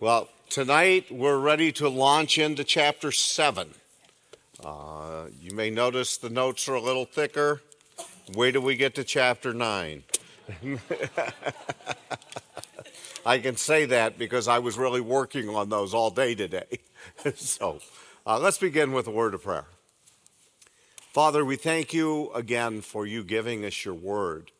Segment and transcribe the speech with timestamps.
[0.00, 3.68] Well, tonight we're ready to launch into chapter 7.
[4.64, 7.60] Uh, you may notice the notes are a little thicker.
[8.32, 10.02] Wait till we get to chapter 9.
[13.26, 16.78] I can say that because I was really working on those all day today.
[17.34, 17.80] so
[18.26, 19.66] uh, let's begin with a word of prayer.
[21.12, 24.50] Father, we thank you again for you giving us your word.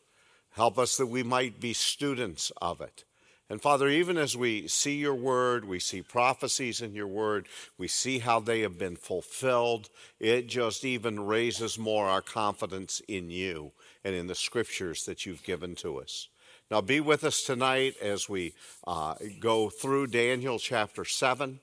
[0.51, 3.05] Help us that we might be students of it.
[3.51, 7.89] And Father, even as we see your word, we see prophecies in your word, we
[7.89, 9.89] see how they have been fulfilled,
[10.21, 13.73] it just even raises more our confidence in you
[14.05, 16.29] and in the scriptures that you've given to us.
[16.71, 18.53] Now, be with us tonight as we
[18.87, 21.59] uh, go through Daniel chapter 7.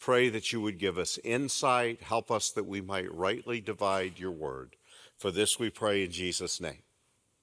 [0.00, 4.32] Pray that you would give us insight, help us that we might rightly divide your
[4.32, 4.74] word.
[5.16, 6.82] For this we pray in Jesus' name.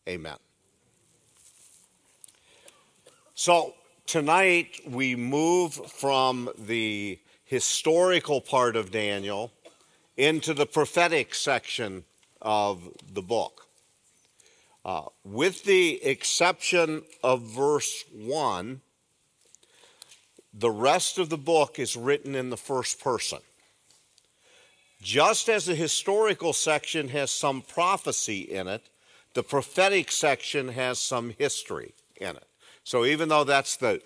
[0.05, 0.35] Amen.
[3.35, 3.73] So,
[4.05, 9.51] tonight we move from the historical part of Daniel
[10.17, 12.03] into the prophetic section
[12.41, 13.67] of the book.
[14.83, 18.81] Uh, with the exception of verse 1,
[20.53, 23.39] the rest of the book is written in the first person.
[25.01, 28.83] Just as the historical section has some prophecy in it,
[29.33, 32.47] the prophetic section has some history in it.
[32.85, 33.99] So even though that's the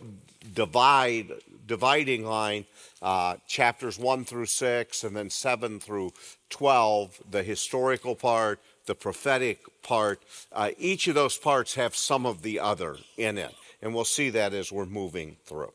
[0.54, 1.34] divide,
[1.68, 2.64] dividing line,
[3.02, 6.14] uh, chapters 1 through 6 and then 7 through
[6.50, 12.42] 12, the historical part, the prophetic part, uh, each of those parts have some of
[12.42, 13.54] the other in it.
[13.82, 15.74] And we'll see that as we're moving through.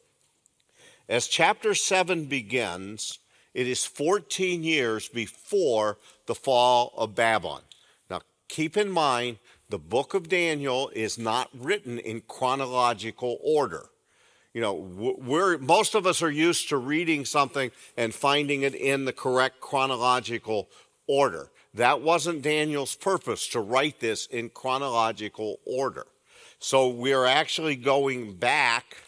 [1.06, 3.18] As chapter 7 begins,
[3.52, 7.60] it is 14 years before the fall of Babylon.
[8.08, 9.38] Now, keep in mind,
[9.74, 13.86] the book of Daniel is not written in chronological order.
[14.52, 19.04] You know, we're, most of us are used to reading something and finding it in
[19.04, 20.68] the correct chronological
[21.08, 21.50] order.
[21.74, 26.06] That wasn't Daniel's purpose to write this in chronological order.
[26.60, 28.98] So we're actually going back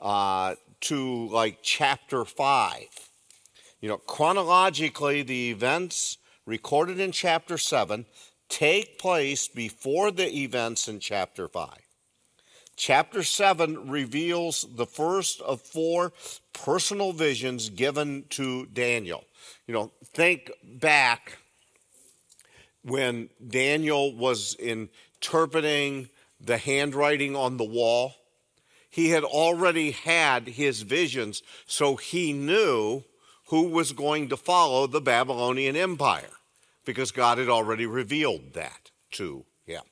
[0.00, 2.80] uh, to like chapter 5.
[3.80, 8.06] You know, chronologically, the events recorded in chapter 7
[8.48, 11.68] take place before the events in chapter 5.
[12.76, 16.12] Chapter 7 reveals the first of four
[16.52, 19.24] personal visions given to Daniel.
[19.66, 21.38] You know, think back
[22.82, 26.08] when Daniel was interpreting
[26.40, 28.14] the handwriting on the wall.
[28.88, 33.04] He had already had his visions, so he knew
[33.48, 36.35] who was going to follow the Babylonian Empire
[36.86, 39.82] because God had already revealed that to him.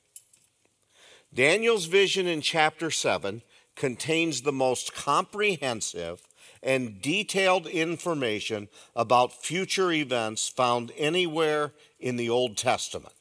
[1.35, 3.43] Daniel's vision in chapter 7
[3.75, 6.23] contains the most comprehensive
[6.63, 13.13] and detailed information about future events found anywhere in the Old Testament.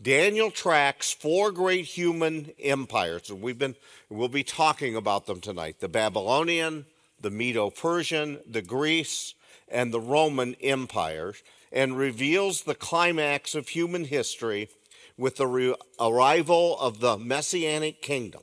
[0.00, 3.74] Daniel tracks four great human empires, and we've been
[4.08, 6.86] we'll be talking about them tonight: the Babylonian,
[7.20, 9.34] the Medo-Persian, the Greece,
[9.68, 11.42] and the Roman empires
[11.72, 14.68] and reveals the climax of human history
[15.16, 18.42] with the re- arrival of the Messianic kingdom.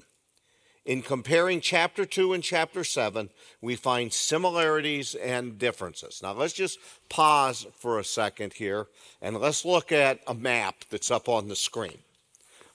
[0.86, 6.20] In comparing chapter 2 and chapter 7, we find similarities and differences.
[6.22, 6.78] Now, let's just
[7.10, 8.86] pause for a second here
[9.20, 11.98] and let's look at a map that's up on the screen.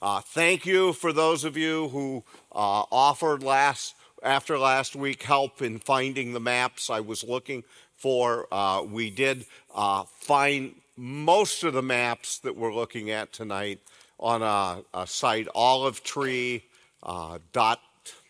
[0.03, 5.63] Uh, thank you for those of you who uh, offered last after last week help
[5.63, 7.65] in finding the maps I was looking
[8.01, 8.47] for.
[8.51, 13.81] Uh, we did uh, find most of the maps that we're looking at tonight
[14.19, 16.63] on a, a site, olivetree.
[17.03, 17.81] Uh, dot,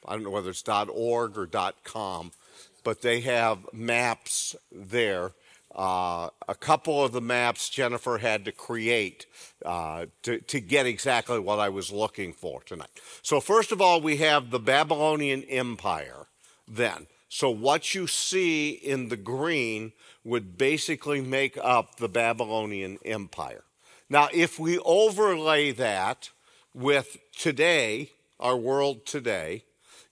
[0.06, 2.30] I don't know whether it's dot .org or dot .com,
[2.84, 5.32] but they have maps there.
[5.74, 9.26] Uh, a couple of the maps Jennifer had to create
[9.64, 12.90] uh, to, to get exactly what I was looking for tonight.
[13.22, 16.26] So, first of all, we have the Babylonian Empire
[16.66, 17.06] then.
[17.32, 19.92] So, what you see in the green
[20.24, 23.62] would basically make up the Babylonian Empire.
[24.08, 26.30] Now, if we overlay that
[26.74, 28.10] with today,
[28.40, 29.62] our world today,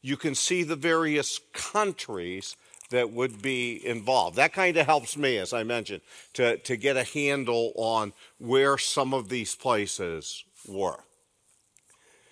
[0.00, 2.54] you can see the various countries
[2.90, 4.37] that would be involved.
[4.37, 6.02] That kind of helps me, as I mentioned,
[6.34, 11.00] to, to get a handle on where some of these places were.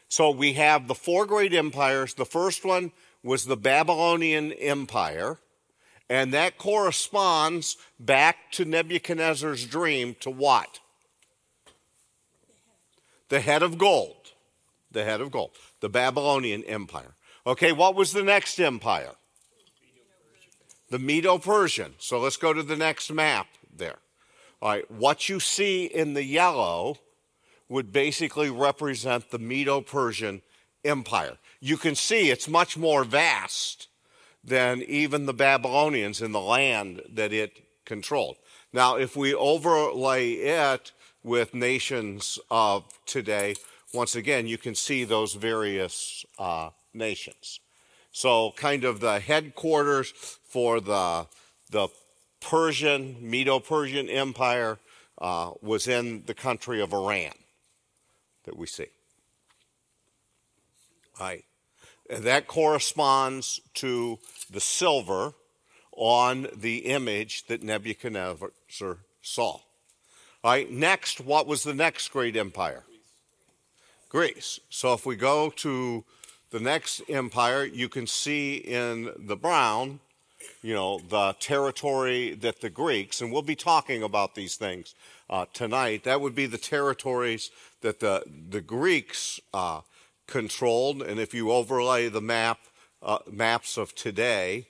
[0.08, 2.14] So we have the four great empires.
[2.14, 2.92] The first one
[3.26, 5.38] was the Babylonian Empire,
[6.08, 10.80] and that corresponds back to Nebuchadnezzar's dream to what?
[13.28, 14.32] The head of gold.
[14.90, 15.50] The head of gold.
[15.80, 17.16] The Babylonian Empire.
[17.46, 19.14] Okay, what was the next empire?
[20.90, 21.94] the Medo Persian.
[21.98, 23.98] So let's go to the next map there.
[24.62, 26.96] All right, what you see in the yellow
[27.68, 30.42] would basically represent the Medo Persian
[30.86, 31.36] Empire.
[31.60, 33.88] You can see it's much more vast
[34.42, 38.36] than even the Babylonians in the land that it controlled.
[38.72, 40.92] Now, if we overlay it
[41.22, 43.56] with nations of today,
[43.92, 47.60] once again, you can see those various uh, nations.
[48.12, 50.12] So, kind of the headquarters
[50.44, 51.26] for the,
[51.70, 51.88] the
[52.40, 54.78] Persian, Medo Persian Empire
[55.18, 57.32] uh, was in the country of Iran
[58.44, 58.86] that we see.
[61.18, 61.44] Right.
[62.08, 64.18] And that corresponds to
[64.50, 65.34] the silver
[65.92, 68.50] on the image that Nebuchadnezzar
[69.22, 69.42] saw.
[69.42, 72.84] All right, next, what was the next great empire?
[74.08, 74.60] Greece.
[74.70, 76.04] So if we go to
[76.50, 79.98] the next empire, you can see in the brown,
[80.62, 84.94] you know, the territory that the Greeks, and we'll be talking about these things
[85.28, 89.80] uh, tonight, that would be the territories that the, the Greeks uh,
[90.26, 91.02] controlled.
[91.02, 92.58] And if you overlay the map,
[93.02, 94.68] uh, maps of today,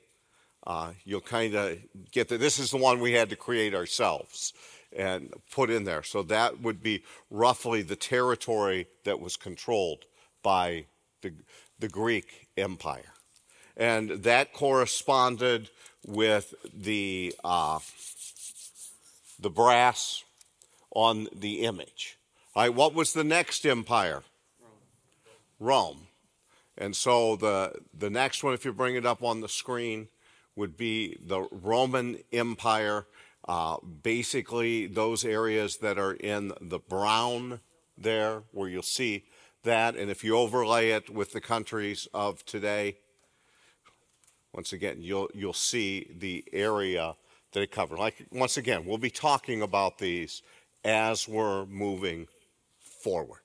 [0.67, 1.79] uh, you'll kind of
[2.11, 4.53] get that this is the one we had to create ourselves
[4.93, 6.03] and put in there.
[6.03, 10.05] So that would be roughly the territory that was controlled
[10.43, 10.87] by
[11.23, 11.33] the,
[11.79, 13.13] the Greek Empire.
[13.77, 15.71] And that corresponded
[16.07, 17.79] with the, uh,
[19.39, 20.25] the brass
[20.91, 22.17] on the image.
[22.55, 24.23] All right, what was the next empire?
[25.59, 26.09] Rome.
[26.79, 30.09] And so the, the next one, if you bring it up on the screen,
[30.55, 33.07] would be the Roman Empire.
[33.49, 37.61] Uh, basically, those areas that are in the brown
[37.97, 39.25] there, where you'll see
[39.63, 39.97] that.
[39.97, 42.97] And if you overlay it with the countries of today,
[44.53, 47.15] once again, you'll, you'll see the area
[47.53, 47.99] that it covered.
[47.99, 50.43] Like, once again, we'll be talking about these
[50.85, 52.27] as we're moving
[52.79, 53.41] forward.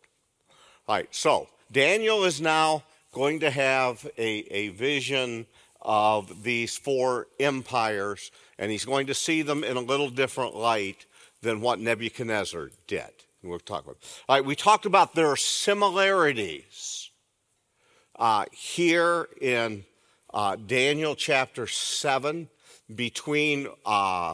[0.88, 2.84] All right, so Daniel is now
[3.14, 5.46] going to have a, a vision
[5.82, 11.06] of these four empires, and he's going to see them in a little different light
[11.42, 13.10] than what Nebuchadnezzar did.
[13.42, 13.98] We'll talk about.
[14.28, 17.10] All right, we talked about their similarities
[18.20, 19.86] uh, here in
[20.34, 22.50] uh, Daniel chapter seven
[22.94, 24.34] between uh,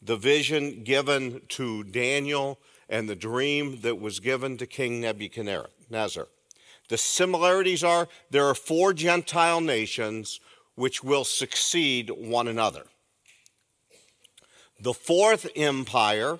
[0.00, 2.58] the vision given to Daniel
[2.88, 6.26] and the dream that was given to King Nebuchadnezzar.
[6.92, 10.40] The similarities are there are four Gentile nations
[10.74, 12.84] which will succeed one another.
[14.78, 16.38] The fourth empire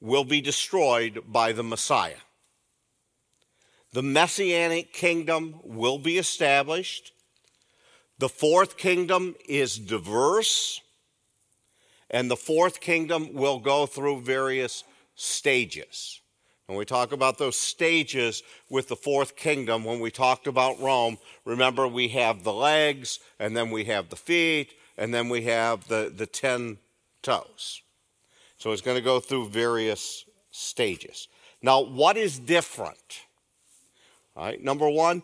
[0.00, 2.22] will be destroyed by the Messiah.
[3.92, 7.12] The messianic kingdom will be established.
[8.20, 10.82] The fourth kingdom is diverse,
[12.08, 14.84] and the fourth kingdom will go through various
[15.16, 16.20] stages.
[16.66, 21.18] When we talk about those stages with the fourth kingdom, when we talked about Rome,
[21.44, 25.86] remember we have the legs, and then we have the feet, and then we have
[25.88, 26.78] the, the ten
[27.22, 27.82] toes.
[28.56, 31.28] So it's going to go through various stages.
[31.60, 33.20] Now, what is different?
[34.34, 35.22] All right, number one,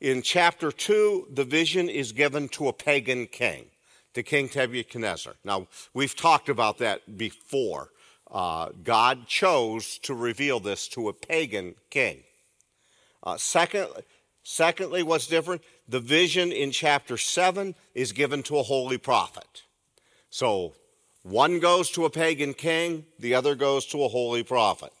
[0.00, 3.66] in chapter two, the vision is given to a pagan king,
[4.14, 5.34] to King Nebuchadnezzar.
[5.44, 7.90] Now, we've talked about that before
[8.30, 12.22] uh, God chose to reveal this to a pagan king.
[13.22, 13.88] Uh, second,
[14.42, 15.62] secondly, what's different?
[15.88, 19.62] The vision in chapter 7 is given to a holy prophet.
[20.30, 20.74] So
[21.22, 24.92] one goes to a pagan king, the other goes to a holy prophet.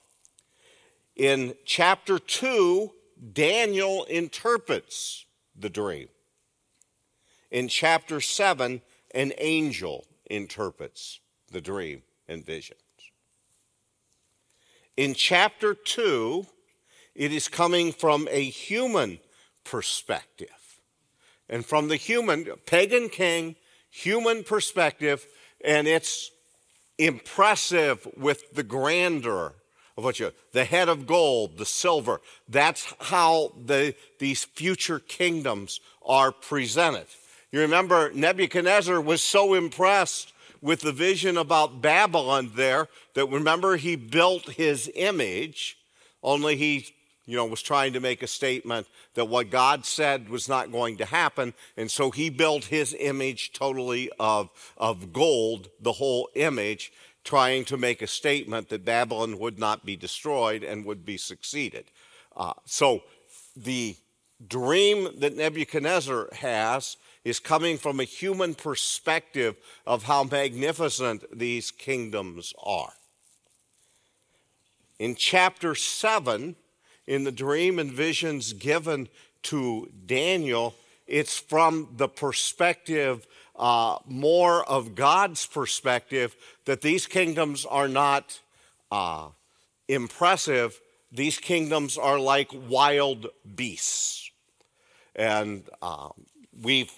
[1.14, 2.92] In chapter 2,
[3.32, 5.24] Daniel interprets
[5.58, 6.08] the dream.
[7.50, 8.82] In chapter 7,
[9.14, 12.76] an angel interprets the dream and vision.
[14.96, 16.46] In chapter 2,
[17.14, 19.18] it is coming from a human
[19.64, 20.48] perspective.
[21.48, 23.56] And from the human, pagan king,
[23.90, 25.26] human perspective,
[25.64, 26.30] and it's
[26.98, 29.54] impressive with the grandeur
[29.96, 32.20] of what you, the head of gold, the silver.
[32.48, 37.06] That's how the, these future kingdoms are presented.
[37.52, 43.96] You remember Nebuchadnezzar was so impressed with the vision about Babylon there that remember he
[43.96, 45.78] built his image,
[46.22, 46.88] only he
[47.26, 50.96] you know, was trying to make a statement that what God said was not going
[50.98, 51.54] to happen.
[51.76, 56.92] And so he built his image totally of, of gold, the whole image,
[57.24, 61.86] trying to make a statement that Babylon would not be destroyed and would be succeeded.
[62.36, 63.02] Uh, so
[63.56, 63.96] the
[64.46, 66.96] dream that Nebuchadnezzar has
[67.26, 72.92] is coming from a human perspective of how magnificent these kingdoms are.
[75.00, 76.54] In chapter 7,
[77.04, 79.08] in the dream and visions given
[79.42, 80.76] to Daniel,
[81.08, 88.38] it's from the perspective, uh, more of God's perspective, that these kingdoms are not
[88.92, 89.30] uh,
[89.88, 90.80] impressive.
[91.10, 94.30] These kingdoms are like wild beasts.
[95.16, 96.10] And uh,
[96.62, 96.92] we've,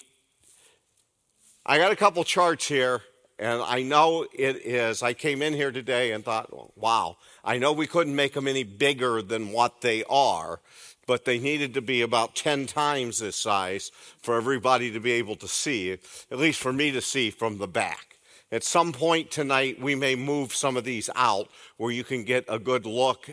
[1.71, 3.03] I got a couple charts here,
[3.39, 5.03] and I know it is.
[5.03, 8.65] I came in here today and thought, wow, I know we couldn't make them any
[8.65, 10.61] bigger than what they are,
[11.07, 15.37] but they needed to be about 10 times this size for everybody to be able
[15.37, 18.17] to see, at least for me to see from the back.
[18.51, 22.47] At some point tonight, we may move some of these out where you can get
[22.49, 23.29] a good look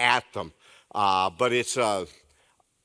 [0.00, 0.52] at them.
[0.92, 2.08] Uh, but it's a,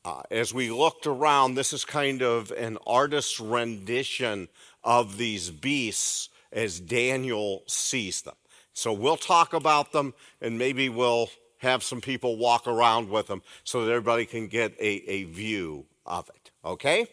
[0.05, 4.47] uh, as we looked around, this is kind of an artist's rendition
[4.83, 8.35] of these beasts as Daniel sees them.
[8.73, 13.41] So we'll talk about them and maybe we'll have some people walk around with them
[13.63, 16.51] so that everybody can get a, a view of it.
[16.65, 17.05] Okay?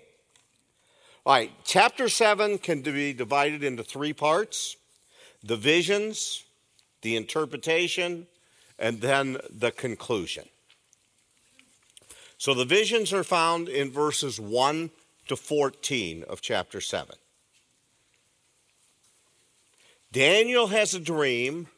[1.27, 4.77] All right, chapter 7 can be divided into three parts
[5.43, 6.45] the visions,
[7.03, 8.27] the interpretation,
[8.79, 10.45] and then the conclusion.
[12.39, 14.91] So the visions are found in verses 1
[15.29, 17.15] to 14 of chapter 7.
[20.13, 21.69] Daniel has a dream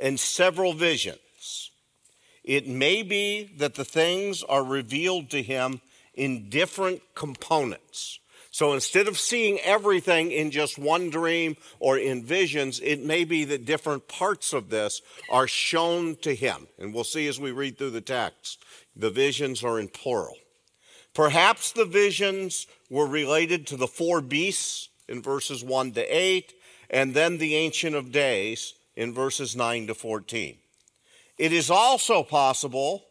[0.00, 1.70] and several visions.
[2.44, 5.80] It may be that the things are revealed to him
[6.14, 8.20] in different components.
[8.50, 13.44] So instead of seeing everything in just one dream or in visions, it may be
[13.44, 16.66] that different parts of this are shown to him.
[16.78, 18.64] And we'll see as we read through the text,
[18.96, 20.36] the visions are in plural.
[21.14, 26.54] Perhaps the visions were related to the four beasts in verses 1 to 8,
[26.90, 30.56] and then the Ancient of Days in verses 9 to 14.
[31.38, 33.04] It is also possible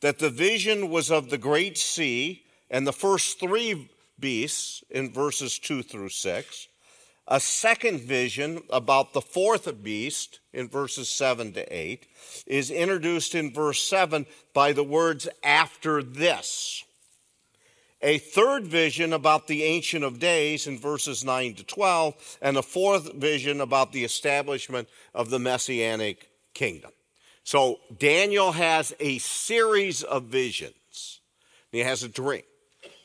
[0.00, 5.58] that the vision was of the great sea and the first three beasts in verses
[5.58, 6.68] 2 through 6,
[7.26, 12.06] a second vision about the fourth beast in verses 7 to 8
[12.46, 16.84] is introduced in verse 7 by the words after this.
[18.00, 22.62] A third vision about the Ancient of Days in verses 9 to 12, and a
[22.62, 26.92] fourth vision about the establishment of the Messianic kingdom.
[27.42, 31.20] So Daniel has a series of visions.
[31.72, 32.42] He has a dream.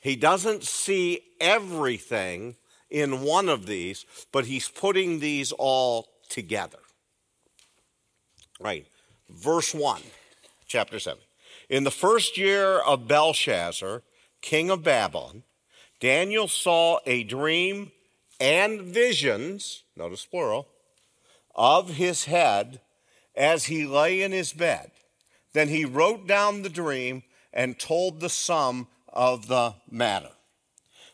[0.02, 2.56] He doesn't see everything
[2.90, 6.78] in one of these, but he's putting these all together.
[8.60, 8.86] Right.
[9.30, 10.02] Verse 1,
[10.68, 11.20] chapter 7.
[11.70, 14.04] In the first year of Belshazzar,
[14.44, 15.42] king of Babylon,
[16.00, 17.92] Daniel saw a dream
[18.40, 20.68] and visions, notice plural,
[21.56, 22.82] of his head
[23.36, 24.92] as he lay in his bed.
[25.54, 30.32] Then he wrote down the dream and told the sum of the matter.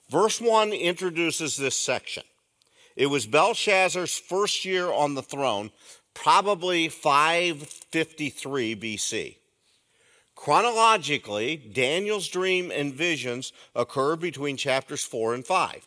[0.09, 2.23] Verse 1 introduces this section.
[2.95, 5.71] It was Belshazzar's first year on the throne,
[6.13, 9.38] probably 553 BC.
[10.39, 15.85] Chronologically, Daniel's dream and visions occur between chapters 4 and 5.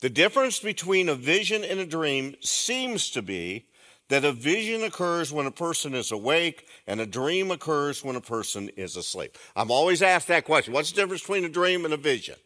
[0.00, 3.66] The difference between a vision and a dream seems to be
[4.08, 8.22] that a vision occurs when a person is awake and a dream occurs when a
[8.22, 9.36] person is asleep.
[9.54, 12.36] I'm always asked that question what's the difference between a dream and a vision?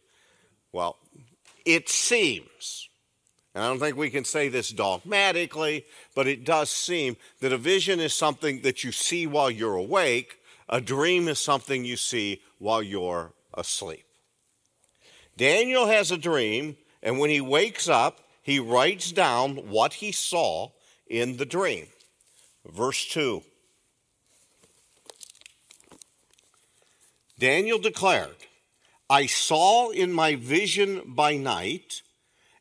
[0.73, 0.97] Well,
[1.64, 2.88] it seems,
[3.54, 5.85] and I don't think we can say this dogmatically,
[6.16, 10.39] but it does seem that a vision is something that you see while you're awake,
[10.71, 14.05] a dream is something you see while you're asleep.
[15.37, 20.71] Daniel has a dream, and when he wakes up, he writes down what he saw
[21.09, 21.89] in the dream.
[22.65, 23.43] Verse 2
[27.39, 28.37] Daniel declared,
[29.09, 32.03] I saw in my vision by night,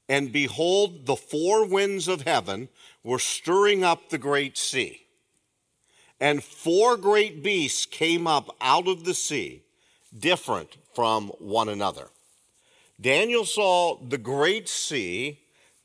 [0.08, 2.70] and behold, the four winds of heaven
[3.04, 5.06] were stirring up the great sea.
[6.20, 9.64] And four great beasts came up out of the sea,
[10.18, 12.10] different from one another.
[13.00, 15.40] Daniel saw the great sea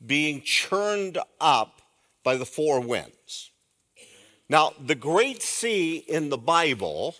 [0.05, 1.81] being churned up
[2.23, 3.51] by the four winds.
[4.49, 7.15] Now, the Great Sea in the Bible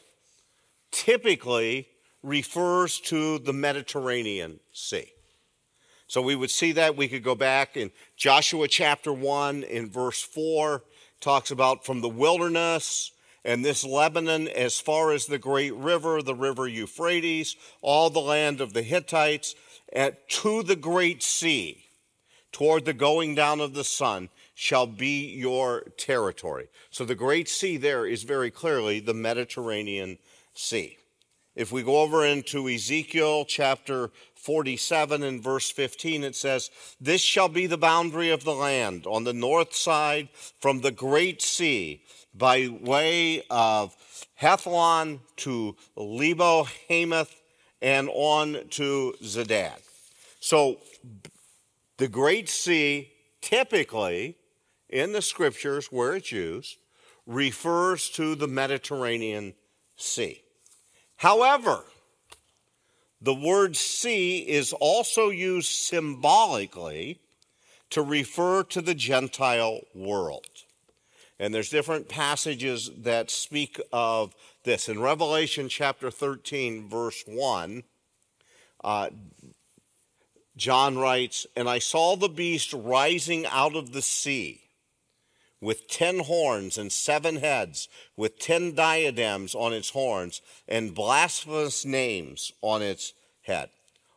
[0.92, 1.88] typically
[2.22, 5.12] refers to the Mediterranean Sea.
[6.08, 6.96] So we would see that.
[6.96, 10.84] We could go back in Joshua chapter 1 in verse 4,
[11.26, 13.12] talks about from the wilderness
[13.44, 18.62] and this Lebanon as far as the great river, the river Euphrates, all the land
[18.62, 19.56] of the Hittites,
[19.92, 21.86] at, to the great sea,
[22.52, 26.68] toward the going down of the sun, shall be your territory.
[26.92, 30.20] So the great sea there is very clearly the Mediterranean
[30.54, 30.96] Sea.
[31.56, 34.12] If we go over into Ezekiel chapter
[34.46, 36.70] 47 and verse 15, it says,
[37.02, 41.42] This shall be the boundary of the land on the north side from the great
[41.42, 42.04] sea
[42.36, 43.96] by way of
[44.40, 47.42] Hethlon to Lebo Hamath
[47.82, 49.82] and on to Zedad.
[50.40, 50.78] So
[51.98, 53.12] the Great Sea
[53.42, 54.38] typically
[54.90, 56.78] in the scriptures where it's used
[57.26, 59.56] refers to the Mediterranean
[59.96, 60.44] Sea.
[61.18, 61.84] However,
[63.26, 67.20] the word sea is also used symbolically
[67.90, 70.46] to refer to the Gentile world.
[71.40, 74.88] And there's different passages that speak of this.
[74.88, 77.84] In Revelation chapter 13, verse 1,
[78.84, 79.10] uh,
[80.56, 84.65] John writes, And I saw the beast rising out of the sea
[85.62, 92.52] with ten horns and seven heads, with ten diadems on its horns, and blasphemous names
[92.62, 93.70] on its head.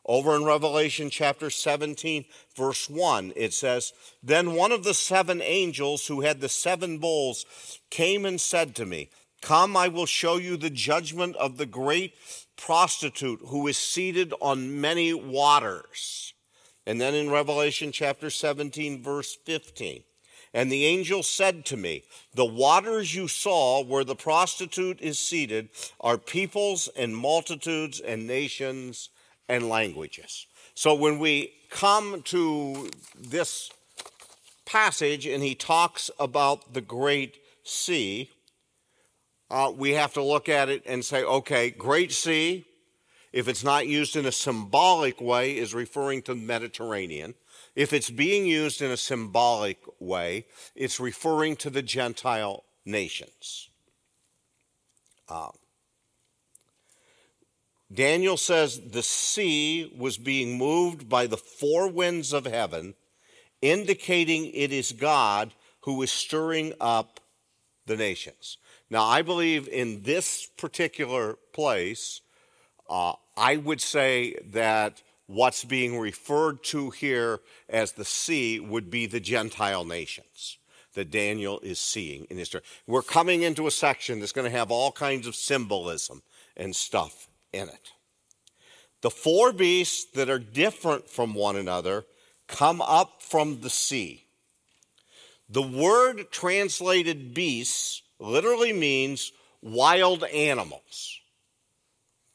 [0.08, 2.24] Over in Revelation chapter 17,
[2.56, 3.92] verse 1, it says,
[4.22, 7.44] Then one of the seven angels who had the seven bowls
[7.90, 9.10] came and said to me,
[9.42, 12.14] Come, I will show you the judgment of the great
[12.56, 16.32] prostitute who is seated on many waters.
[16.86, 20.02] And then in Revelation chapter 17, verse 15,
[20.58, 22.02] and the angel said to me,
[22.34, 25.68] The waters you saw where the prostitute is seated
[26.00, 29.10] are peoples and multitudes and nations
[29.48, 30.48] and languages.
[30.74, 33.70] So when we come to this
[34.66, 38.28] passage and he talks about the great sea,
[39.52, 42.66] uh, we have to look at it and say, okay, great sea,
[43.32, 47.34] if it's not used in a symbolic way, is referring to Mediterranean.
[47.78, 53.68] If it's being used in a symbolic way, it's referring to the Gentile nations.
[55.28, 55.50] Uh,
[57.94, 62.94] Daniel says the sea was being moved by the four winds of heaven,
[63.62, 67.20] indicating it is God who is stirring up
[67.86, 68.58] the nations.
[68.90, 72.22] Now, I believe in this particular place,
[72.90, 79.06] uh, I would say that what's being referred to here as the sea would be
[79.06, 80.58] the Gentile nations
[80.94, 82.62] that Daniel is seeing in history.
[82.86, 86.22] We're coming into a section that's going to have all kinds of symbolism
[86.56, 87.92] and stuff in it.
[89.02, 92.04] The four beasts that are different from one another
[92.48, 94.24] come up from the sea.
[95.48, 99.30] The word translated beasts literally means
[99.62, 101.20] wild animals.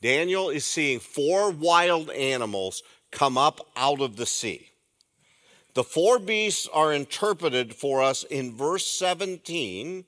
[0.03, 4.67] Daniel is seeing four wild animals come up out of the sea.
[5.75, 10.03] The four beasts are interpreted for us in verse 17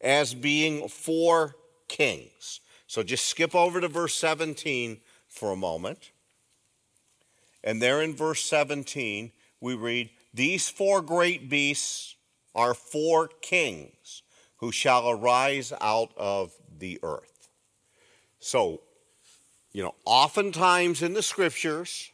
[0.00, 1.56] as being four
[1.88, 2.60] kings.
[2.86, 4.96] So just skip over to verse 17
[5.28, 6.10] for a moment.
[7.62, 12.16] And there in verse 17, we read, These four great beasts
[12.54, 14.22] are four kings
[14.56, 17.39] who shall arise out of the earth.
[18.40, 18.80] So,
[19.72, 22.10] you know, oftentimes in the scriptures,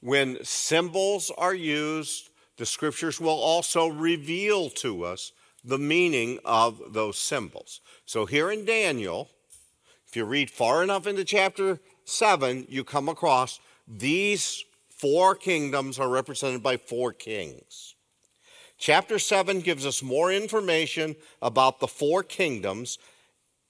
[0.00, 5.32] when symbols are used, the scriptures will also reveal to us
[5.64, 7.80] the meaning of those symbols.
[8.04, 9.30] So here in Daniel,
[10.06, 16.08] if you read far enough into chapter 7, you come across these four kingdoms are
[16.08, 17.94] represented by four kings.
[18.78, 22.98] Chapter 7 gives us more information about the four kingdoms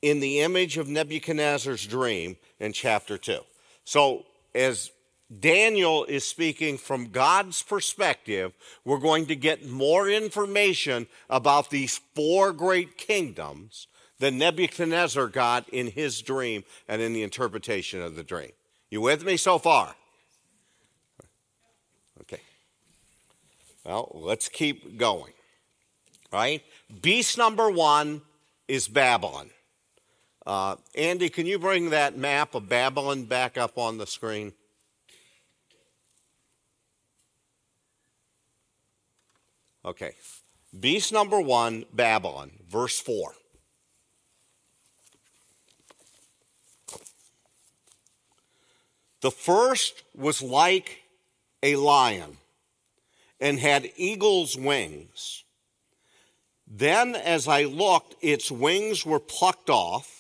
[0.02, 3.40] in the image of Nebuchadnezzar's dream in chapter 2.
[3.84, 4.90] So, as
[5.38, 8.52] Daniel is speaking from God's perspective,
[8.84, 13.86] we're going to get more information about these four great kingdoms
[14.18, 18.50] that Nebuchadnezzar got in his dream and in the interpretation of the dream.
[18.90, 19.94] You with me so far?
[22.22, 22.40] Okay.
[23.84, 25.32] Well, let's keep going.
[26.32, 26.62] Right?
[27.02, 28.22] Beast number one
[28.68, 29.50] is Babylon.
[30.46, 34.53] Uh, Andy, can you bring that map of Babylon back up on the screen?
[39.85, 40.14] Okay.
[40.79, 43.35] Beast number one, Babylon, verse 4.
[49.20, 51.03] The first was like
[51.62, 52.38] a lion
[53.40, 55.44] and had eagle's wings.
[56.66, 60.19] Then, as I looked, its wings were plucked off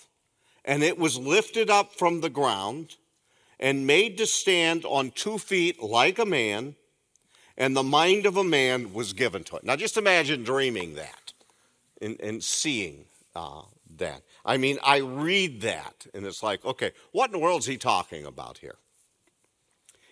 [0.64, 2.96] and it was lifted up from the ground,
[3.58, 6.74] and made to stand on two feet like a man,
[7.56, 9.64] and the mind of a man was given to it.
[9.64, 11.32] Now, just imagine dreaming that
[12.00, 13.04] and, and seeing
[13.36, 13.62] uh,
[13.98, 14.22] that.
[14.44, 17.76] I mean, I read that, and it's like, okay, what in the world is he
[17.76, 18.76] talking about here?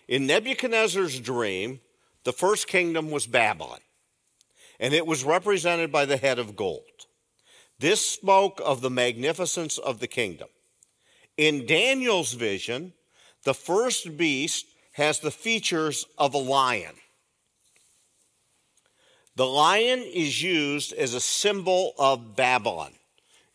[0.07, 1.81] In Nebuchadnezzar's dream,
[2.23, 3.79] the first kingdom was Babylon,
[4.79, 7.07] and it was represented by the head of gold.
[7.79, 10.49] This spoke of the magnificence of the kingdom.
[11.37, 12.93] In Daniel's vision,
[13.45, 16.95] the first beast has the features of a lion.
[19.37, 22.91] The lion is used as a symbol of Babylon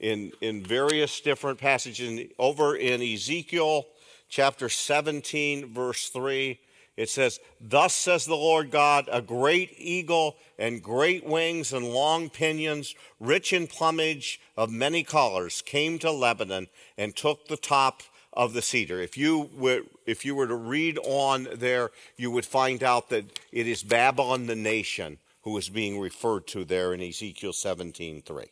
[0.01, 2.29] in, in various different passages.
[2.39, 3.85] Over in Ezekiel
[4.31, 6.59] chapter 17, verse 3,
[6.97, 12.31] it says, Thus says the Lord God, a great eagle and great wings and long
[12.31, 18.03] pinions, rich in plumage of many colors, came to Lebanon and took the top
[18.33, 19.01] of the cedar.
[19.01, 23.41] If you were, if you were to read on there, you would find out that
[23.53, 28.51] it is Babylon the nation who is being referred to there in Ezekiel 17:3.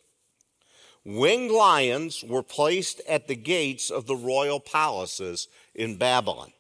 [1.05, 6.53] Winged lions were placed at the gates of the royal palaces in Babylon.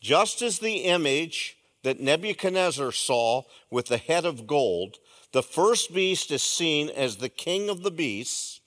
[0.00, 4.98] Just as the image that Nebuchadnezzar saw with the head of gold,
[5.32, 8.60] the first beast is seen as the king of the beasts,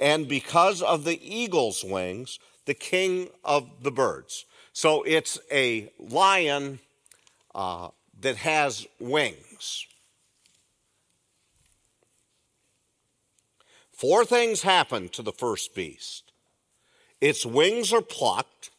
[0.00, 4.44] and because of the eagle's wings, the king of the birds.
[4.72, 6.78] So it's a lion
[7.54, 7.88] uh,
[8.20, 9.86] that has wings.
[13.92, 16.28] Four things happen to the first beast
[17.20, 18.70] its wings are plucked,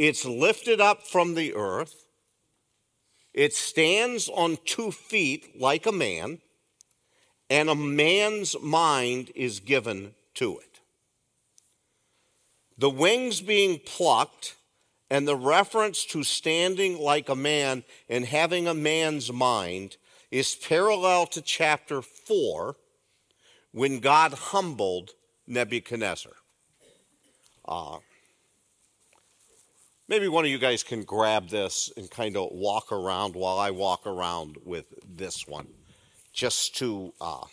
[0.00, 2.06] it's lifted up from the earth.
[3.34, 6.38] It stands on two feet like a man,
[7.50, 10.80] and a man's mind is given to it.
[12.78, 14.56] The wings being plucked
[15.10, 19.98] and the reference to standing like a man and having a man's mind
[20.30, 22.74] is parallel to chapter 4
[23.72, 25.10] when God humbled
[25.46, 26.32] Nebuchadnezzar.
[27.68, 27.98] Uh,
[30.10, 33.70] Maybe one of you guys can grab this and kind of walk around while I
[33.70, 35.68] walk around with this one,
[36.32, 37.44] just to uh,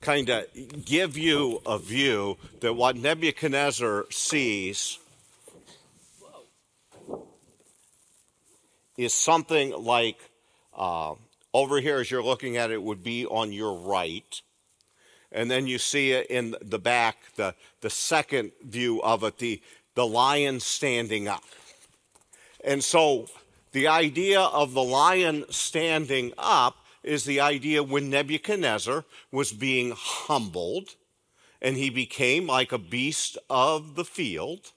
[0.00, 0.46] kind of
[0.84, 4.98] give you a view that what Nebuchadnezzar sees
[8.96, 10.18] is something like
[10.76, 11.14] uh,
[11.54, 14.42] over here, as you're looking at it, would be on your right.
[15.30, 19.62] And then you see it in the back, the, the second view of it, the,
[19.94, 21.44] the lion standing up.
[22.64, 23.26] And so
[23.72, 30.96] the idea of the lion standing up is the idea when Nebuchadnezzar was being humbled
[31.62, 34.72] and he became like a beast of the field.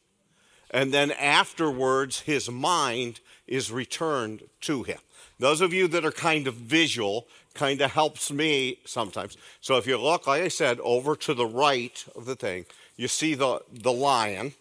[0.70, 5.00] And then afterwards, his mind is returned to him.
[5.40, 9.38] Those of you that are kind of visual kind of helps me sometimes.
[9.62, 13.08] So if you look, like I said, over to the right of the thing, you
[13.08, 14.54] see the, the lion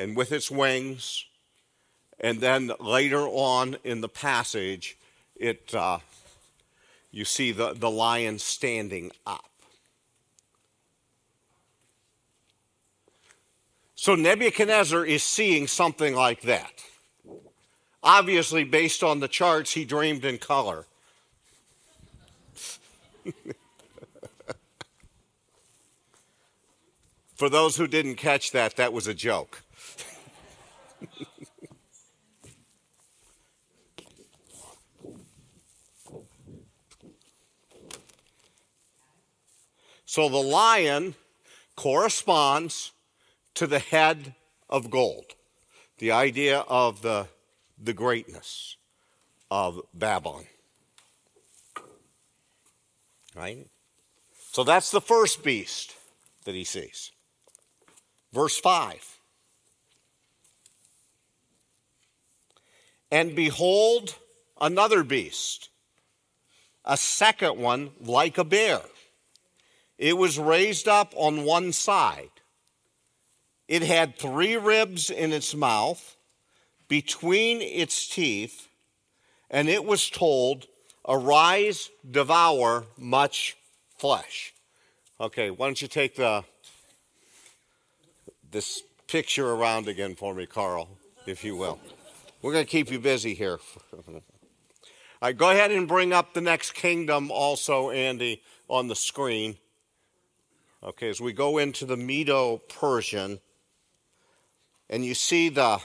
[0.00, 1.26] and with its wings.
[2.18, 4.96] And then later on in the passage,
[5.36, 5.98] it, uh,
[7.10, 9.44] you see the, the lion standing up.
[13.94, 16.72] So Nebuchadnezzar is seeing something like that.
[18.02, 20.86] Obviously, based on the charts, he dreamed in color.
[27.34, 29.62] For those who didn't catch that, that was a joke.
[40.10, 41.14] So the lion
[41.76, 42.90] corresponds
[43.54, 44.34] to the head
[44.68, 45.36] of gold,
[45.98, 47.28] the idea of the,
[47.80, 48.76] the greatness
[49.52, 50.46] of Babylon.
[53.36, 53.68] Right?
[54.50, 55.94] So that's the first beast
[56.44, 57.12] that he sees.
[58.32, 59.16] Verse 5.
[63.12, 64.16] And behold,
[64.60, 65.68] another beast,
[66.84, 68.80] a second one like a bear.
[70.00, 72.30] It was raised up on one side.
[73.68, 76.16] It had three ribs in its mouth,
[76.88, 78.68] between its teeth,
[79.50, 80.66] and it was told,
[81.06, 83.58] Arise, devour much
[83.98, 84.54] flesh.
[85.20, 86.44] Okay, why don't you take the
[88.50, 90.88] this picture around again for me, Carl,
[91.26, 91.78] if you will.
[92.40, 93.60] We're going to keep you busy here.
[94.08, 94.22] All
[95.20, 99.58] right, go ahead and bring up the next kingdom also, Andy, on the screen.
[100.82, 103.40] Okay, as we go into the Medo Persian,
[104.88, 105.78] and you see the,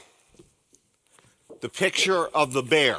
[1.60, 2.96] the picture of the bear.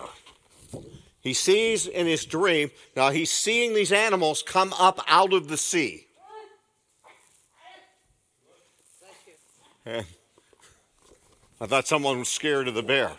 [1.20, 5.58] He sees in his dream, now he's seeing these animals come up out of the
[5.58, 6.06] sea.
[9.84, 10.06] And
[11.62, 13.14] I thought someone was scared of the bear.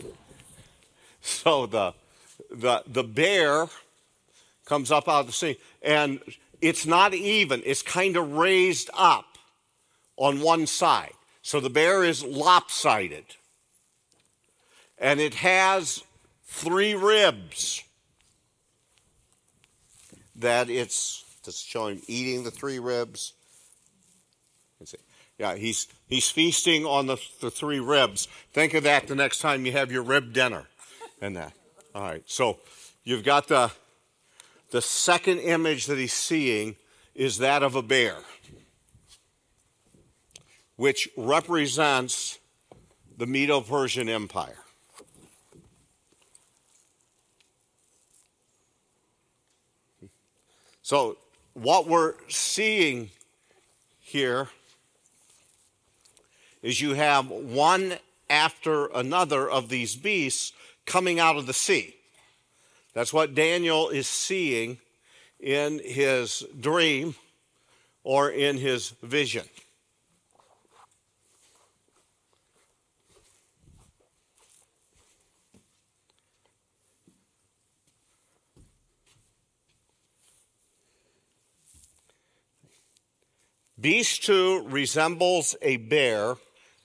[1.20, 1.94] so the,
[2.48, 3.66] the, the bear
[4.66, 6.20] comes up out of the sea, and
[6.60, 9.38] it's not even, it's kind of raised up
[10.16, 11.12] on one side.
[11.42, 13.24] So the bear is lopsided.
[14.98, 16.02] And it has
[16.44, 17.82] three ribs
[20.36, 23.32] that it's just showing eating the three ribs.
[25.38, 28.26] Yeah, he's he's feasting on the, the three ribs.
[28.54, 30.64] Think of that the next time you have your rib dinner
[31.20, 31.52] and that.
[31.94, 32.22] All right.
[32.26, 32.58] So
[33.04, 33.70] you've got the
[34.70, 36.76] the second image that he's seeing
[37.14, 38.16] is that of a bear,
[40.76, 42.38] which represents
[43.16, 44.58] the Medo Persian Empire.
[50.82, 51.16] So,
[51.54, 53.10] what we're seeing
[53.98, 54.48] here
[56.62, 57.94] is you have one
[58.30, 60.52] after another of these beasts
[60.84, 61.95] coming out of the sea.
[62.96, 64.78] That's what Daniel is seeing
[65.38, 67.14] in his dream
[68.02, 69.44] or in his vision.
[83.78, 86.36] Beast 2 resembles a bear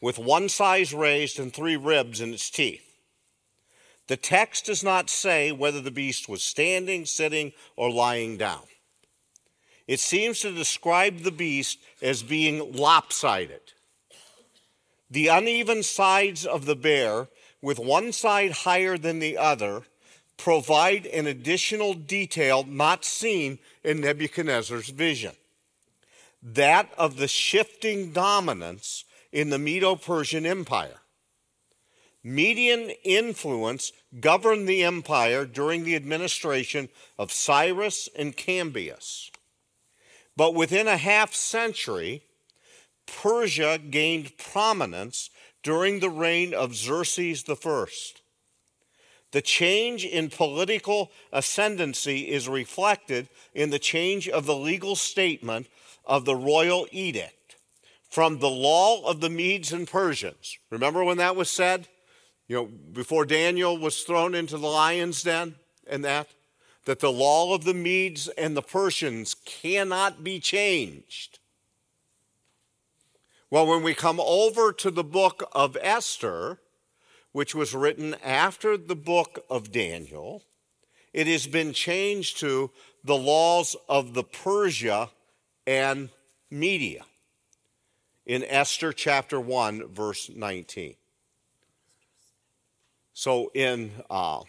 [0.02, 2.91] with one size raised and three ribs in its teeth.
[4.12, 8.64] The text does not say whether the beast was standing, sitting, or lying down.
[9.88, 13.62] It seems to describe the beast as being lopsided.
[15.10, 17.30] The uneven sides of the bear,
[17.62, 19.84] with one side higher than the other,
[20.36, 25.38] provide an additional detail not seen in Nebuchadnezzar's vision
[26.44, 31.01] that of the shifting dominance in the Medo Persian Empire.
[32.24, 39.32] Median influence governed the empire during the administration of Cyrus and Cambyses.
[40.38, 42.24] But within a half century,
[43.08, 45.30] Persia gained prominence
[45.64, 47.86] during the reign of Xerxes I.
[49.32, 55.68] The change in political ascendancy is reflected in the change of the legal statement
[56.06, 57.56] of the royal edict
[58.10, 60.58] from the law of the Medes and Persians.
[60.70, 61.88] Remember when that was said?
[62.52, 65.56] You know, before Daniel was thrown into the lion's den
[65.88, 66.28] and that?
[66.84, 71.40] That the law of the Medes and the Persians cannot be changed.
[73.50, 76.60] Well, when we come over to the book of Esther,
[77.32, 80.44] which was written after the book of Daniel,
[81.14, 85.10] it has been changed to the laws of the Persia
[85.66, 86.10] and
[86.50, 87.06] Media
[88.26, 90.96] in Esther chapter 1, verse 19.
[93.14, 94.42] So in uh,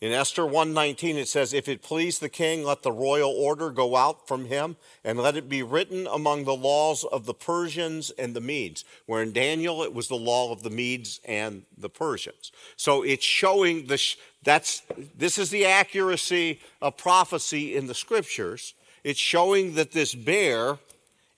[0.00, 3.96] in Esther 1:19 it says if it please the king let the royal order go
[3.96, 8.34] out from him and let it be written among the laws of the Persians and
[8.34, 12.52] the Medes where in Daniel it was the law of the Medes and the Persians.
[12.76, 13.98] So it's showing the
[14.42, 14.82] that's
[15.16, 18.74] this is the accuracy of prophecy in the scriptures.
[19.04, 20.78] It's showing that this bear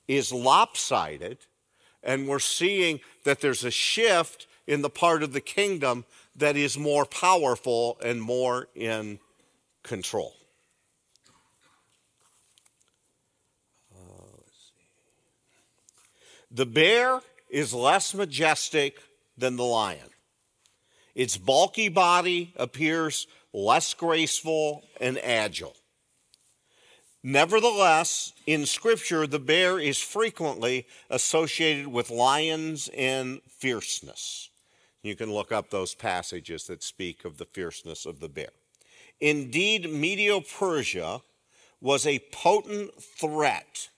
[0.08, 1.38] is lopsided
[2.02, 6.76] and we're seeing that there's a shift in the part of the kingdom that is
[6.76, 9.18] more powerful and more in
[9.82, 10.34] control.
[13.94, 14.40] Uh,
[16.50, 18.98] the bear is less majestic
[19.38, 20.10] than the lion.
[21.14, 25.74] Its bulky body appears less graceful and agile.
[27.22, 34.50] Nevertheless, in Scripture, the bear is frequently associated with lions and fierceness.
[35.06, 38.48] You can look up those passages that speak of the fierceness of the bear.
[39.20, 41.20] Indeed, Medo Persia
[41.80, 43.90] was a potent threat.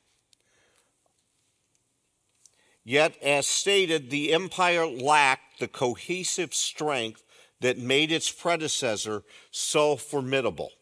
[2.85, 7.25] Yet, as stated, the empire lacked the cohesive strength
[7.61, 10.73] that made its predecessor so formidable.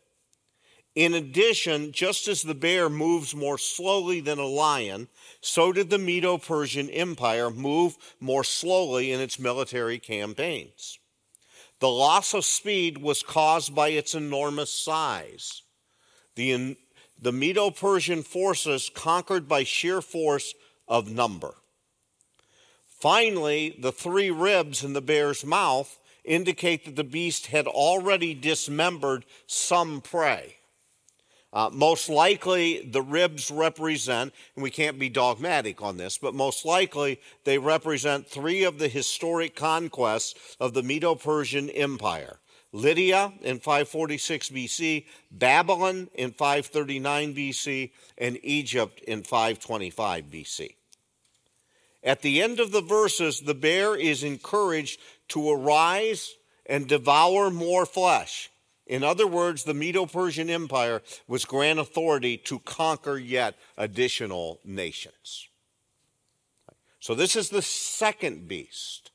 [0.96, 5.08] In addition, just as the bear moves more slowly than a lion,
[5.42, 10.98] so did the Medo Persian Empire move more slowly in its military campaigns.
[11.80, 15.60] The loss of speed was caused by its enormous size.
[16.34, 16.78] The,
[17.20, 20.54] the Medo Persian forces conquered by sheer force
[20.88, 21.56] of number.
[22.86, 29.26] Finally, the three ribs in the bear's mouth indicate that the beast had already dismembered
[29.46, 30.56] some prey.
[31.56, 36.66] Uh, most likely, the ribs represent, and we can't be dogmatic on this, but most
[36.66, 42.40] likely they represent three of the historic conquests of the Medo Persian Empire
[42.72, 50.74] Lydia in 546 BC, Babylon in 539 BC, and Egypt in 525 BC.
[52.04, 56.34] At the end of the verses, the bear is encouraged to arise
[56.66, 58.50] and devour more flesh.
[58.86, 65.48] In other words, the Medo Persian Empire was granted authority to conquer yet additional nations.
[67.00, 69.10] So, this is the second beast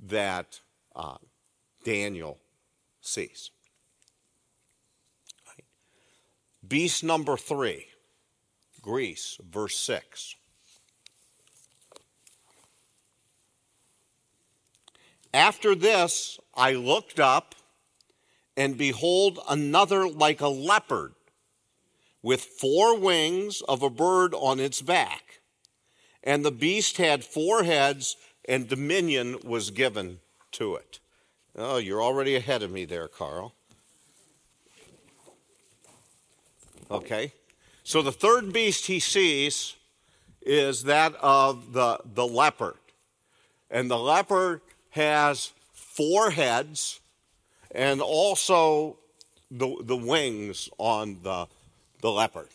[0.00, 0.60] that
[0.94, 1.18] uh,
[1.84, 2.38] Daniel
[3.00, 3.50] sees.
[6.66, 7.86] Beast number three,
[8.80, 10.36] Greece, verse 6.
[15.34, 17.54] After this, I looked up
[18.56, 21.14] and behold another like a leopard
[22.22, 25.40] with four wings of a bird on its back.
[26.22, 30.20] And the beast had four heads, and dominion was given
[30.52, 31.00] to it.
[31.56, 33.54] Oh, you're already ahead of me there, Carl.
[36.90, 37.32] Okay.
[37.82, 39.74] So the third beast he sees
[40.40, 42.76] is that of the, the leopard.
[43.70, 44.60] And the leopard
[44.90, 47.00] has four heads
[47.74, 48.98] and also
[49.50, 51.46] the, the wings on the,
[52.00, 52.48] the leopard.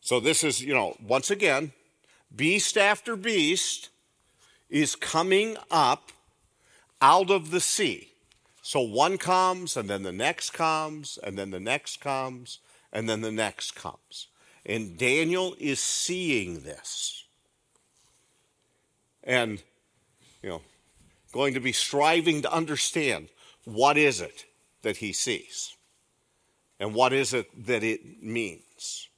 [0.00, 1.72] So this is, you know, once again,
[2.34, 3.90] beast after beast
[4.70, 6.12] is coming up
[7.00, 8.12] out of the sea.
[8.62, 12.58] So one comes, and then the next comes, and then the next comes,
[12.92, 14.28] and then the next comes.
[14.66, 17.24] And Daniel is seeing this.
[19.24, 19.62] And,
[20.42, 20.62] you know,
[21.32, 23.28] going to be striving to understand
[23.64, 24.44] what is it
[24.82, 25.76] that he sees
[26.80, 29.08] and what is it that it means.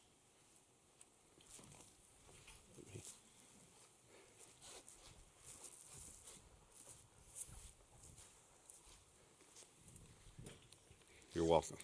[11.35, 11.77] You're welcome.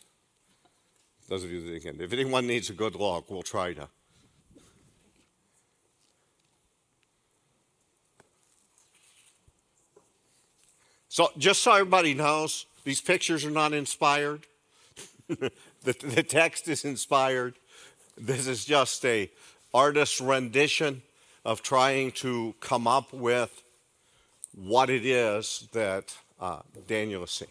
[1.28, 2.00] Those of you that can.
[2.00, 3.88] If anyone needs a good log, we'll try to
[11.16, 14.46] So, just so everybody knows, these pictures are not inspired.
[15.28, 15.50] the,
[15.82, 17.54] the text is inspired.
[18.18, 19.30] This is just a
[19.72, 21.00] artist's rendition
[21.42, 23.62] of trying to come up with
[24.54, 27.50] what it is that uh, Daniel is seeing.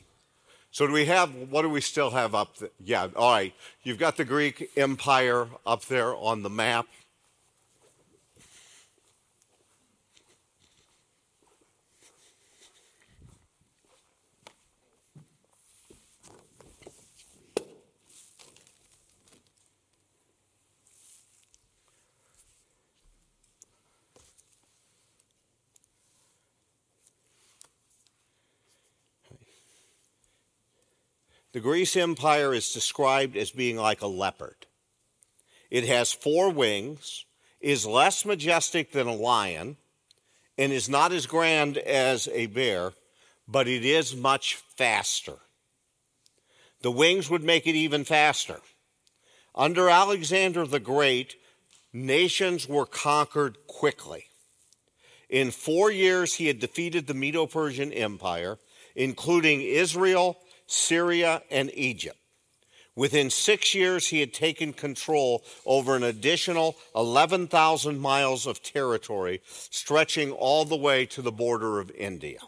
[0.70, 2.70] So, do we have, what do we still have up there?
[2.84, 3.54] Yeah, all right.
[3.82, 6.86] You've got the Greek Empire up there on the map.
[31.56, 34.66] The Greece Empire is described as being like a leopard.
[35.72, 37.24] It has four wings,
[37.62, 39.78] is less majestic than a lion,
[40.58, 42.92] and is not as grand as a bear,
[43.48, 45.38] but it is much faster.
[46.82, 48.60] The wings would make it even faster.
[49.56, 51.38] Under Alexander the Great,
[51.94, 54.26] nations were conquered quickly.
[55.30, 58.58] In four years, he had defeated the Medo Persian Empire,
[58.94, 62.18] including Israel Syria, and Egypt.
[62.96, 70.32] Within six years, he had taken control over an additional 11,000 miles of territory, stretching
[70.32, 72.40] all the way to the border of India.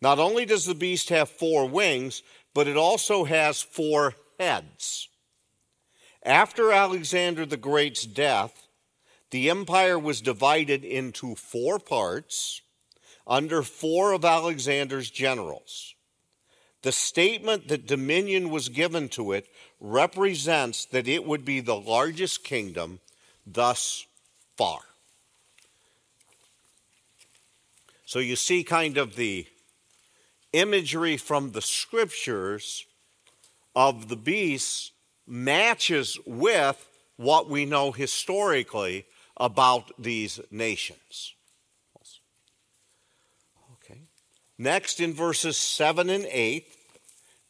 [0.00, 2.22] Not only does the beast have four wings,
[2.54, 5.08] but it also has four heads.
[6.22, 8.68] After Alexander the Great's death,
[9.30, 12.62] the empire was divided into four parts
[13.26, 15.94] under four of Alexander's generals.
[16.82, 19.48] The statement that dominion was given to it
[19.80, 23.00] represents that it would be the largest kingdom
[23.46, 24.06] thus
[24.56, 24.80] far.
[28.04, 29.46] So you see kind of the
[30.52, 32.86] imagery from the scriptures
[33.76, 34.92] of the beast
[35.26, 39.04] matches with what we know historically
[39.36, 41.34] about these nations.
[44.58, 46.66] Next, in verses 7 and 8,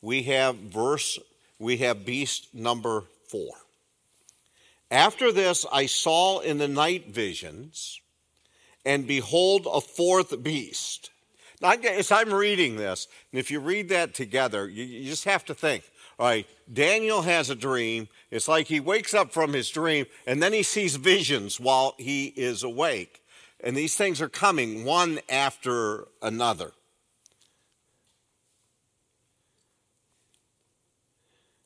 [0.03, 1.19] we have verse
[1.59, 3.51] we have beast number four.
[4.91, 8.01] After this, I saw in the night visions,
[8.87, 11.11] and behold, a fourth beast.
[11.61, 15.45] Now, as I'm reading this, and if you read that together, you, you just have
[15.47, 15.83] to think
[16.19, 18.09] all right, Daniel has a dream.
[18.31, 22.27] It's like he wakes up from his dream and then he sees visions while he
[22.27, 23.23] is awake.
[23.63, 26.73] And these things are coming one after another.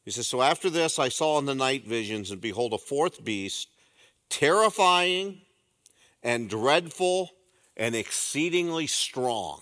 [0.04, 3.24] He says, So after this I saw in the night visions, and behold, a fourth
[3.24, 3.68] beast,
[4.28, 5.42] terrifying
[6.22, 7.30] and dreadful
[7.76, 9.60] and exceedingly strong.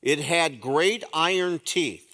[0.00, 2.12] It had great iron teeth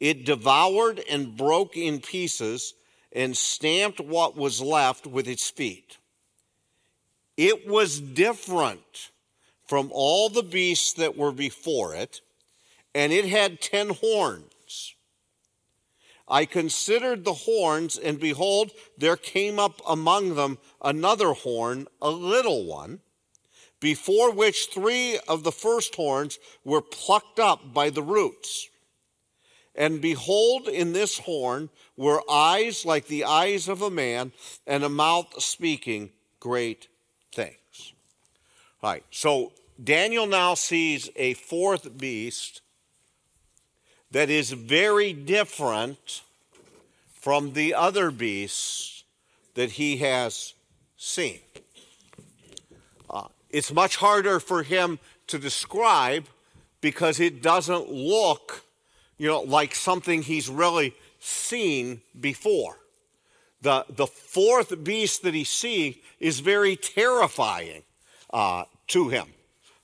[0.00, 2.74] it devoured and broke in pieces
[3.12, 5.98] and stamped what was left with its feet.
[7.36, 9.10] It was different
[9.66, 12.20] from all the beasts that were before it,
[12.94, 14.44] and it had ten horns.
[16.28, 22.66] I considered the horns, and behold, there came up among them another horn, a little
[22.66, 23.00] one,
[23.80, 28.68] before which three of the first horns were plucked up by the roots.
[29.74, 34.32] And behold, in this horn were eyes like the eyes of a man,
[34.66, 36.10] and a mouth speaking
[36.40, 36.88] great
[37.32, 37.92] things.
[38.82, 39.52] All right, so
[39.82, 42.60] Daniel now sees a fourth beast
[44.10, 46.22] that is very different
[47.12, 49.04] from the other beasts
[49.54, 50.54] that he has
[50.96, 51.40] seen.
[53.10, 56.26] Uh, it's much harder for him to describe
[56.80, 58.64] because it doesn't look
[59.18, 62.78] you know, like something he's really seen before.
[63.60, 67.82] The, the fourth beast that he's seeing is very terrifying
[68.32, 69.26] uh, to him.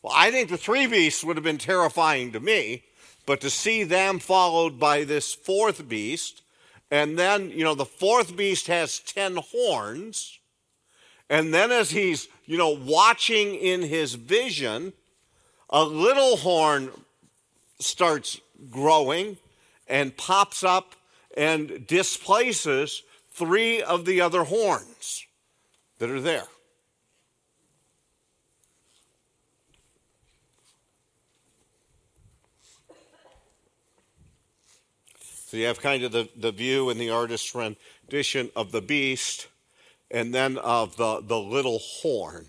[0.03, 2.85] Well, I think the three beasts would have been terrifying to me,
[3.27, 6.43] but to see them followed by this fourth beast,
[6.91, 10.39] and then, you know, the fourth beast has 10 horns,
[11.31, 14.93] and then as he's, you know, watching in his vision,
[15.71, 16.91] a little horn
[17.81, 19.37] starts growing
[19.89, 20.95] and pops up
[21.37, 23.03] and displaces
[23.33, 25.27] three of the other horns
[25.99, 26.47] that are there.
[35.55, 39.47] So you have kind of the, the view in the artist's rendition of the beast
[40.11, 42.49] and then of the, the little horn.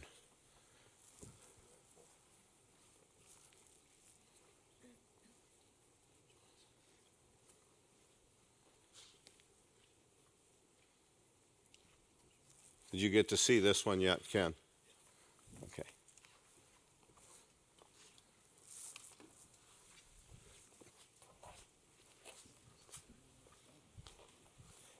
[12.91, 14.55] Did you get to see this one yet, Ken?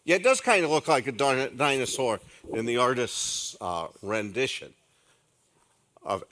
[0.06, 2.20] Yeah, it does kind of look like a dinosaur
[2.54, 4.72] in the artist's uh, rendition
[6.04, 6.28] of it.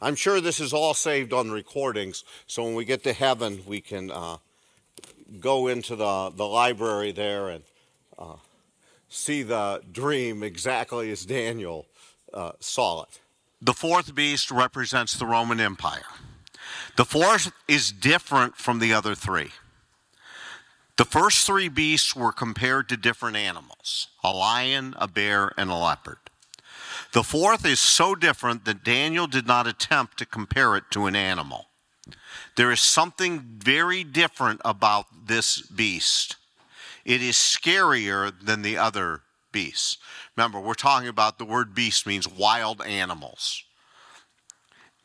[0.00, 3.80] I'm sure this is all saved on recordings, so when we get to heaven, we
[3.80, 4.36] can uh,
[5.40, 7.64] go into the, the library there and
[8.16, 8.34] uh,
[9.12, 11.86] see the dream exactly as Daniel
[12.32, 13.20] uh, saw it.
[13.60, 16.06] The fourth beast represents the Roman Empire.
[16.96, 19.50] The fourth is different from the other three.
[20.96, 25.74] The first three beasts were compared to different animals a lion, a bear, and a
[25.74, 26.18] leopard.
[27.12, 31.16] The fourth is so different that Daniel did not attempt to compare it to an
[31.16, 31.66] animal.
[32.56, 36.36] There is something very different about this beast.
[37.04, 39.98] It is scarier than the other beasts.
[40.36, 43.64] Remember, we're talking about the word beast means wild animals.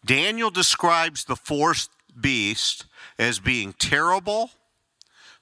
[0.06, 1.90] Daniel describes the fourth
[2.20, 2.86] beast
[3.20, 4.52] as being terrible,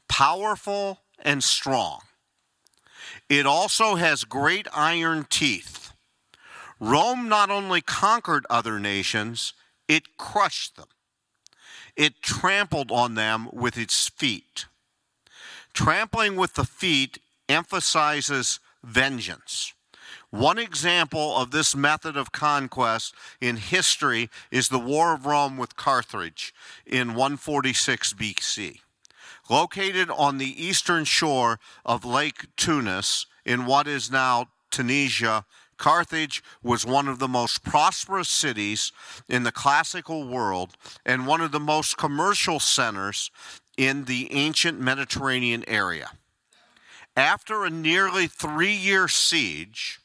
[0.07, 2.01] powerful, and strong.
[3.29, 5.91] It also has great iron teeth.
[6.79, 9.53] Rome not only conquered other nations,
[9.87, 10.87] it crushed them.
[11.95, 14.65] It trampled on them with its feet.
[15.75, 17.19] Trampling with the feet
[17.49, 19.73] emphasizes vengeance.
[20.29, 25.75] One example of this method of conquest in history is the War of Rome with
[25.75, 26.53] Carthage
[26.85, 28.79] in 146 BC.
[29.49, 35.43] Located on the eastern shore of Lake Tunis in what is now Tunisia
[35.77, 38.93] Carthage was one of the most prosperous cities
[39.27, 43.29] in the classical world and one of the most commercial centers
[43.77, 46.11] in the ancient Mediterranean area.
[47.15, 49.99] After a nearly three year siege,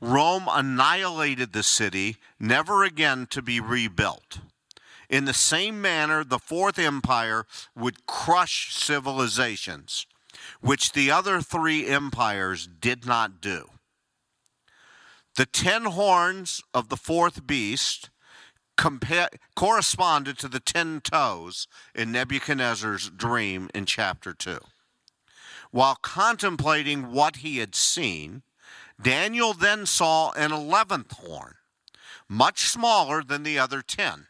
[0.00, 4.40] Rome annihilated the city, never again to be rebuilt.
[5.08, 7.46] In the same manner, the Fourth Empire
[7.76, 10.06] would crush civilizations,
[10.60, 13.68] which the other three empires did not do.
[15.36, 18.10] The ten horns of the fourth beast
[18.76, 24.58] compare, corresponded to the ten toes in Nebuchadnezzar's dream in chapter 2.
[25.70, 28.42] While contemplating what he had seen,
[29.00, 31.54] Daniel then saw an eleventh horn,
[32.28, 34.26] much smaller than the other ten.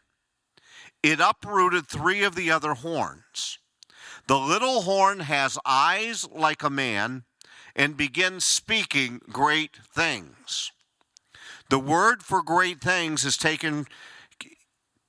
[1.03, 3.59] It uprooted three of the other horns.
[4.27, 7.23] The little horn has eyes like a man
[7.75, 10.71] and begins speaking great things.
[11.69, 13.85] The word for great things is taken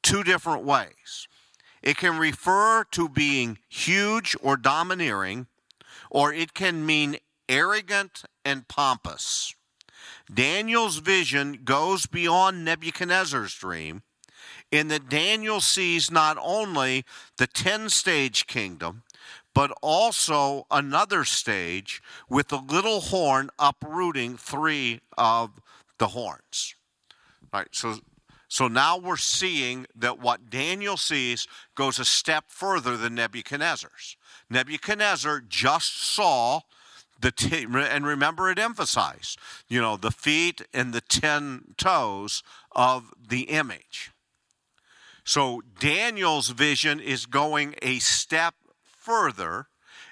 [0.04, 1.26] two different ways.
[1.82, 5.48] It can refer to being huge or domineering,
[6.10, 7.16] or it can mean
[7.48, 9.54] arrogant and pompous.
[10.32, 14.02] Daniel's vision goes beyond Nebuchadnezzar's dream
[14.70, 17.04] in that Daniel sees not only
[17.36, 19.02] the 10 stage kingdom,
[19.54, 25.50] but also another stage with the little horn uprooting three of
[25.98, 26.74] the horns.
[27.52, 27.98] All right, so
[28.48, 34.16] so now we're seeing that what Daniel sees goes a step further than Nebuchadnezzar's.
[34.50, 36.60] Nebuchadnezzar just saw
[37.20, 39.38] the t- and remember it emphasized,
[39.68, 42.42] you know, the feet and the 10 toes
[42.72, 44.10] of the image.
[45.24, 49.68] So Daniel's vision is going a step further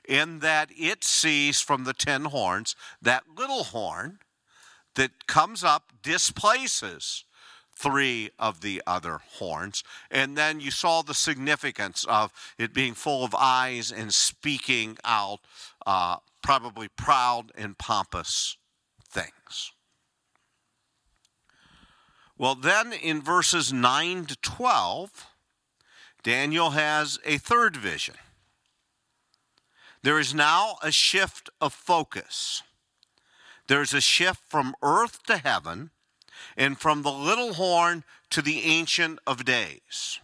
[0.08, 4.18] in that it sees from the 10 horns that little horn
[4.94, 7.24] that comes up displaces
[7.82, 9.82] three of the other horns.
[10.10, 15.40] And then you saw the significance of it being full of eyes and speaking out,
[15.84, 18.56] uh, probably proud and pompous
[19.06, 19.72] things.
[22.38, 25.26] Well, then in verses 9 to 12,
[26.22, 28.14] Daniel has a third vision.
[30.02, 32.62] There is now a shift of focus.
[33.68, 35.91] There's a shift from earth to heaven
[36.56, 40.20] and from the little horn to the Ancient of Days.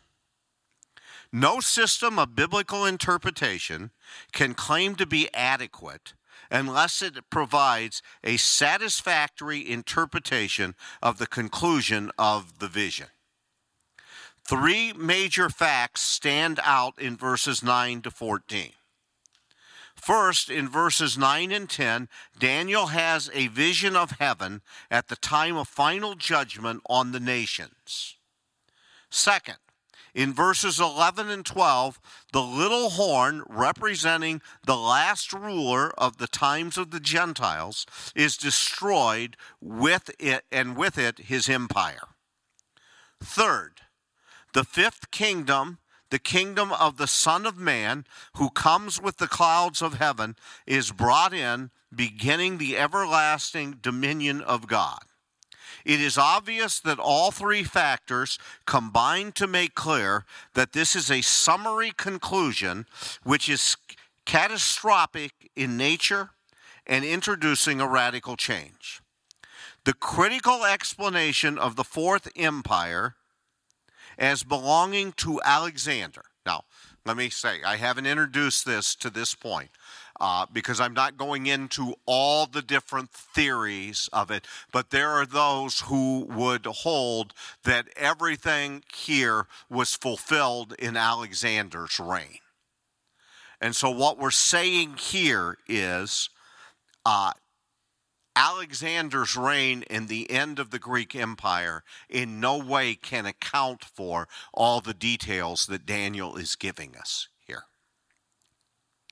[1.33, 3.91] No system of biblical interpretation
[4.33, 6.14] can claim to be adequate
[6.51, 13.09] unless it provides a satisfactory interpretation of the conclusion of the vision.
[14.45, 18.72] Three major facts stand out in verses 9 to 14.
[20.01, 25.57] First, in verses 9 and 10, Daniel has a vision of heaven at the time
[25.57, 28.16] of final judgment on the nations.
[29.11, 29.57] Second,
[30.14, 32.01] in verses 11 and 12,
[32.32, 37.84] the little horn representing the last ruler of the times of the Gentiles
[38.14, 42.09] is destroyed with it and with it his empire.
[43.22, 43.82] Third,
[44.55, 45.78] the fifth kingdom
[46.11, 48.05] the kingdom of the Son of Man,
[48.37, 50.37] who comes with the clouds of heaven,
[50.67, 55.01] is brought in, beginning the everlasting dominion of God.
[55.85, 61.23] It is obvious that all three factors combine to make clear that this is a
[61.23, 62.87] summary conclusion
[63.23, 63.77] which is
[64.27, 66.31] catastrophic in nature
[66.87, 69.01] and introducing a radical change.
[69.85, 73.15] The critical explanation of the Fourth Empire
[74.19, 76.23] as belonging to Alexander.
[76.45, 76.64] Now,
[77.07, 79.71] let me say, I haven't introduced this to this point.
[80.21, 85.27] Uh, because I'm not going into all the different theories of it, but there are
[85.27, 92.41] those who would hold that everything here was fulfilled in Alexander's reign.
[93.61, 96.31] And so, what we're saying here is
[97.07, 97.31] uh,
[98.39, 104.28] Alexander's reign and the end of the Greek Empire in no way can account for
[104.55, 107.64] all the details that Daniel is giving us here.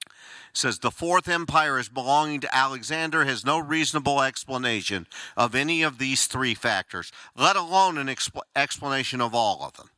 [0.07, 0.13] It
[0.57, 5.99] says the fourth empire is belonging to Alexander has no reasonable explanation of any of
[5.99, 9.91] these three factors, let alone an expl- explanation of all of them.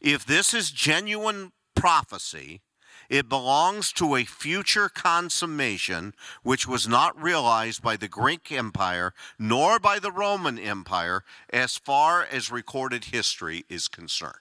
[0.00, 2.62] If this is genuine prophecy,
[3.10, 9.80] it belongs to a future consummation which was not realized by the Greek Empire nor
[9.80, 14.34] by the Roman Empire as far as recorded history is concerned.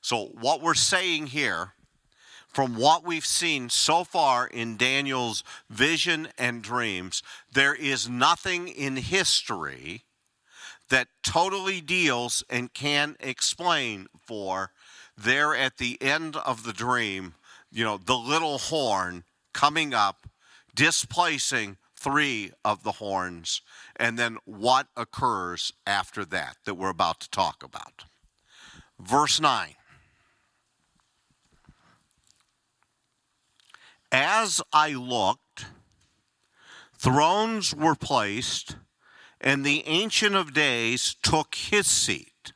[0.00, 1.74] So, what we're saying here,
[2.48, 7.22] from what we've seen so far in Daniel's vision and dreams,
[7.52, 10.04] there is nothing in history
[10.88, 14.72] that totally deals and can explain for
[15.16, 17.34] there at the end of the dream
[17.70, 20.26] you know, the little horn coming up
[20.74, 23.60] displacing three of the horns,
[23.96, 28.04] and then what occurs after that that we're about to talk about.
[28.98, 29.74] Verse 9.
[34.12, 35.66] As I looked,
[36.98, 38.76] thrones were placed,
[39.40, 42.52] and the Ancient of Days took his seat.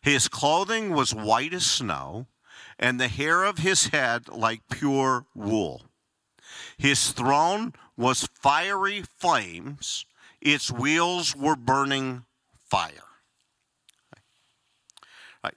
[0.00, 2.26] His clothing was white as snow,
[2.84, 5.86] and the hair of his head like pure wool.
[6.76, 10.04] His throne was fiery flames,
[10.38, 13.08] its wheels were burning fire.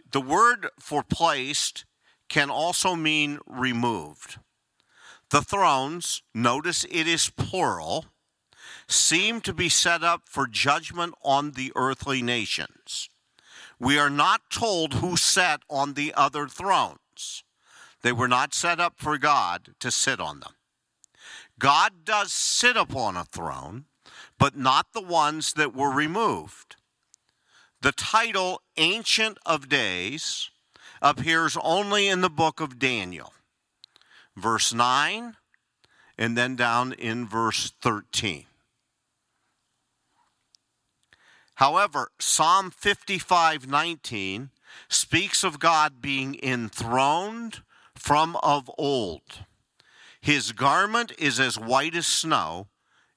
[0.10, 1.84] The word for placed
[2.30, 4.40] can also mean removed.
[5.30, 8.06] The thrones, notice it is plural,
[8.88, 13.10] seem to be set up for judgment on the earthly nations.
[13.78, 16.48] We are not told who sat on the other
[17.18, 17.44] thrones.
[18.02, 20.54] They were not set up for God to sit on them.
[21.60, 23.86] God does sit upon a throne,
[24.38, 26.76] but not the ones that were removed.
[27.82, 30.52] The title Ancient of Days
[31.02, 33.34] appears only in the book of Daniel,
[34.36, 35.36] verse 9,
[36.18, 38.46] and then down in verse 13.
[41.56, 44.52] However, Psalm 55 19
[44.90, 47.64] speaks of God being enthroned
[47.96, 49.46] from of old.
[50.22, 52.68] His garment is as white as snow,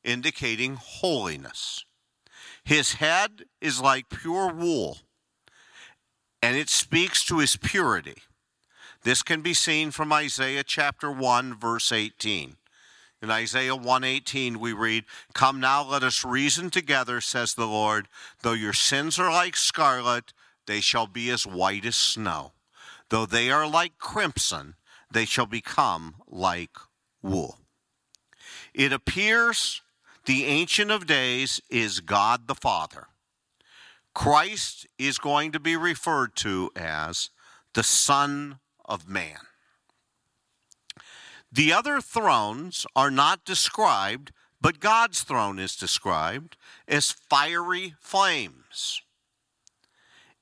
[0.05, 1.85] indicating holiness.
[2.65, 4.99] His head is like pure wool,
[6.43, 8.23] and it speaks to his purity.
[9.03, 12.57] This can be seen from Isaiah chapter 1 verse 18.
[13.23, 15.05] In Isaiah 118 we read,
[15.35, 18.09] "Come now let us reason together," says the Lord,
[18.41, 20.33] "though your sins are like scarlet,
[20.67, 22.53] they shall be as white as snow.
[23.09, 24.77] Though they are like crimson,
[25.11, 26.77] they shall become like
[27.23, 27.59] wool.
[28.73, 29.83] It appears
[30.27, 33.09] the Ancient of Days is God the Father.
[34.15, 37.31] Christ is going to be referred to as
[37.75, 39.39] the Son of Man.
[41.53, 46.57] The other thrones are not described, but God's throne is described
[46.87, 49.03] as fiery flames.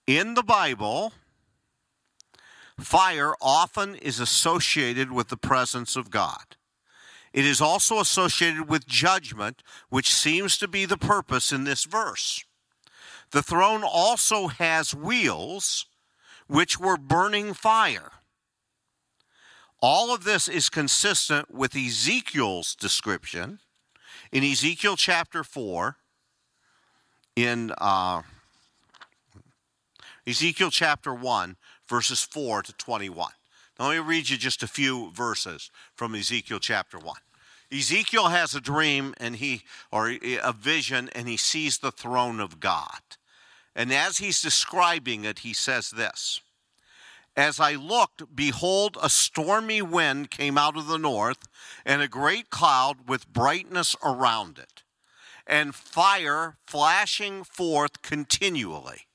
[0.09, 1.13] In the Bible,
[2.81, 6.57] fire often is associated with the presence of God.
[7.35, 12.43] It is also associated with judgment, which seems to be the purpose in this verse.
[13.33, 15.85] The throne also has wheels,
[16.47, 18.13] which were burning fire.
[19.83, 23.59] All of this is consistent with Ezekiel's description
[24.33, 25.97] in Ezekiel chapter 4,
[27.37, 28.23] in uh,
[30.29, 31.57] Ezekiel chapter 1,
[31.89, 33.31] verses 4 to 21.
[33.79, 37.17] Now, let me read you just a few verses from Ezekiel chapter 1.
[37.73, 42.61] Ezekiel has a dream and he or a vision and he sees the throne of
[42.61, 43.01] God.
[43.75, 46.43] And as he's describing it, he says this.
[47.35, 51.49] As I looked, behold, a stormy wind came out of the north,
[51.87, 54.83] and a great cloud with brightness around it,
[55.47, 59.08] and fire flashing forth continually.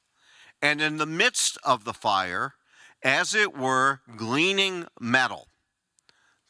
[0.63, 2.53] And in the midst of the fire,
[3.03, 5.49] as it were, gleaning metal.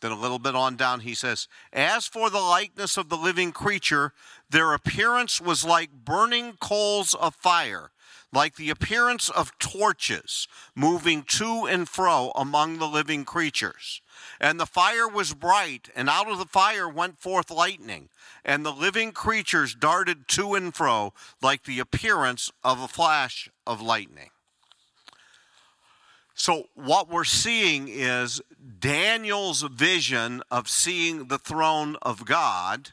[0.02, 3.52] Then a little bit on down, he says, As for the likeness of the living
[3.52, 4.14] creature,
[4.48, 7.90] their appearance was like burning coals of fire,
[8.34, 14.02] like the appearance of torches moving to and fro among the living creatures.
[14.40, 18.10] And the fire was bright, and out of the fire went forth lightning,
[18.44, 23.82] and the living creatures darted to and fro like the appearance of a flash of
[23.82, 24.32] lightning.
[26.36, 28.42] So, what we're seeing is
[28.80, 32.92] Daniel's vision of seeing the throne of God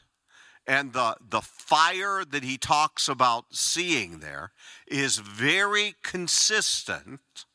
[0.67, 4.51] and the, the fire that he talks about seeing there
[4.87, 7.45] is very consistent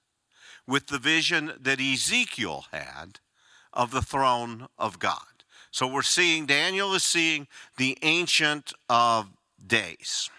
[0.67, 3.21] with the vision that Ezekiel had
[3.73, 5.21] of the throne of God.
[5.71, 9.29] So, we're seeing, Daniel is seeing the Ancient of
[9.65, 10.31] Days.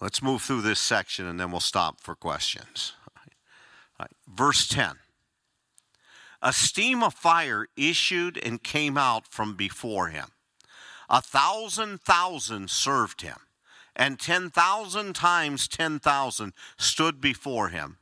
[0.00, 2.92] Let's move through this section and then we'll stop for questions.
[4.28, 4.96] Verse 10
[6.46, 10.28] A steam of fire issued and came out from before him.
[11.08, 13.38] A thousand thousand served him,
[13.96, 17.96] and ten thousand times ten thousand stood before him.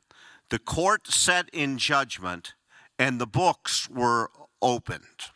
[0.49, 2.55] The court set in judgment,
[2.99, 5.31] and the books were opened.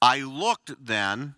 [0.00, 1.34] I looked then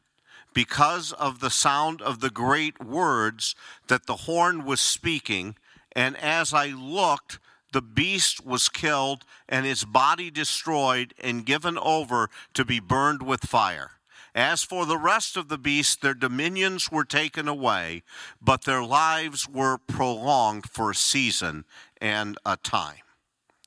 [0.55, 3.57] because of the sound of the great words
[3.89, 5.57] that the horn was speaking.
[5.93, 7.41] And as I looked,
[7.73, 13.45] the beast was killed and his body destroyed and given over to be burned with
[13.45, 13.93] fire.
[14.35, 18.03] As for the rest of the beasts, their dominions were taken away,
[18.41, 21.65] but their lives were prolonged for a season
[22.01, 23.03] and a time.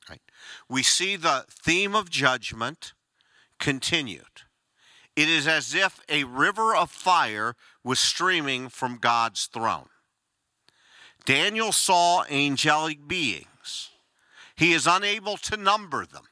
[0.10, 0.22] Right?
[0.70, 2.94] We see the theme of judgment
[3.60, 4.44] continued.
[5.16, 9.90] It is as if a river of fire was streaming from God's throne.
[11.26, 13.46] Daniel saw angelic beings.
[14.62, 16.26] He is unable to number them.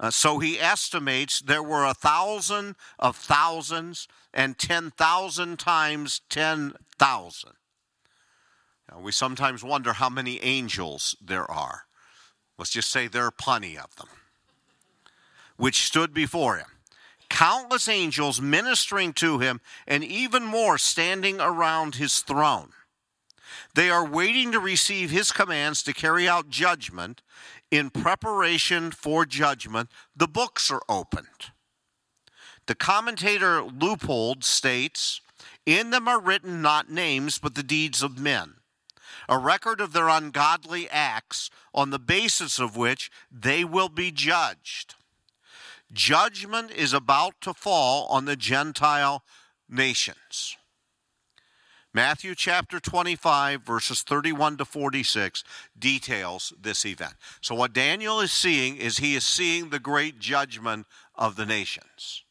[0.00, 7.50] Uh, so he estimates there were a thousand of thousands and 10,000 times 10,000.
[8.90, 11.82] Now, we sometimes wonder how many angels there are.
[12.58, 14.08] Let's just say there are plenty of them,
[15.56, 16.66] which stood before him.
[17.30, 22.72] Countless angels ministering to him, and even more standing around his throne.
[23.74, 27.22] They are waiting to receive his commands to carry out judgment.
[27.70, 31.52] In preparation for judgment, the books are opened.
[32.66, 35.20] The commentator Leupold states
[35.64, 38.54] In them are written not names, but the deeds of men,
[39.28, 44.94] a record of their ungodly acts, on the basis of which they will be judged.
[45.92, 49.22] Judgment is about to fall on the Gentile
[49.68, 50.56] nations.
[51.96, 55.42] Matthew chapter 25, verses 31 to 46,
[55.78, 57.14] details this event.
[57.40, 62.22] So, what Daniel is seeing is he is seeing the great judgment of the nations.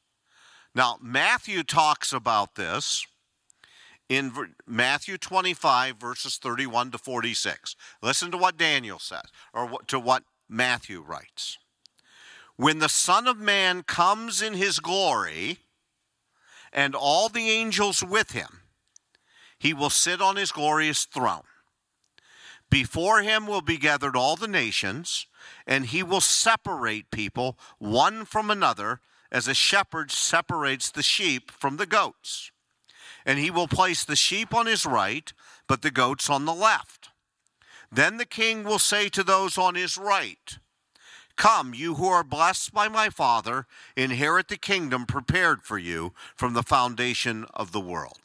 [0.76, 3.07] Now, Matthew talks about this
[4.07, 4.32] in
[4.68, 7.76] Matthew 25, verses 31 to 46.
[8.03, 11.57] Listen to what Daniel says, or to what Matthew writes.
[12.55, 15.57] When the Son of Man comes in his glory,
[16.72, 18.59] and all the angels with him,
[19.66, 21.41] he will sit on his glorious throne.
[22.70, 25.26] Before him will be gathered all the nations,
[25.66, 28.99] and he will separate people one from another
[29.32, 32.51] as a shepherd separates the sheep from the goats.
[33.26, 35.34] And he will place the sheep on his right,
[35.68, 37.09] but the goats on the left.
[37.91, 40.59] Then the king will say to those on his right,
[41.38, 43.66] Come, you who are blessed by my Father,
[43.97, 48.24] inherit the kingdom prepared for you from the foundation of the world.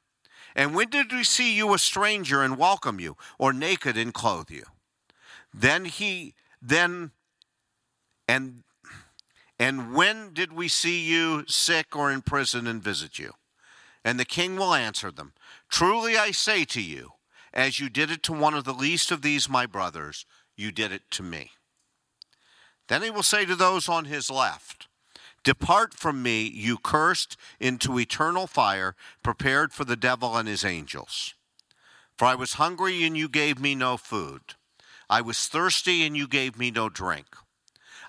[0.55, 4.49] And when did we see you a stranger and welcome you, or naked and clothe
[4.49, 4.63] you?
[5.53, 7.11] Then he, then,
[8.27, 8.63] and,
[9.59, 13.33] and when did we see you sick or in prison and visit you?
[14.03, 15.33] And the king will answer them
[15.69, 17.11] Truly I say to you,
[17.53, 20.25] as you did it to one of the least of these my brothers,
[20.55, 21.51] you did it to me.
[22.87, 24.87] Then he will say to those on his left,
[25.43, 31.33] Depart from me, you cursed, into eternal fire, prepared for the devil and his angels.
[32.17, 34.41] For I was hungry, and you gave me no food.
[35.09, 37.25] I was thirsty, and you gave me no drink.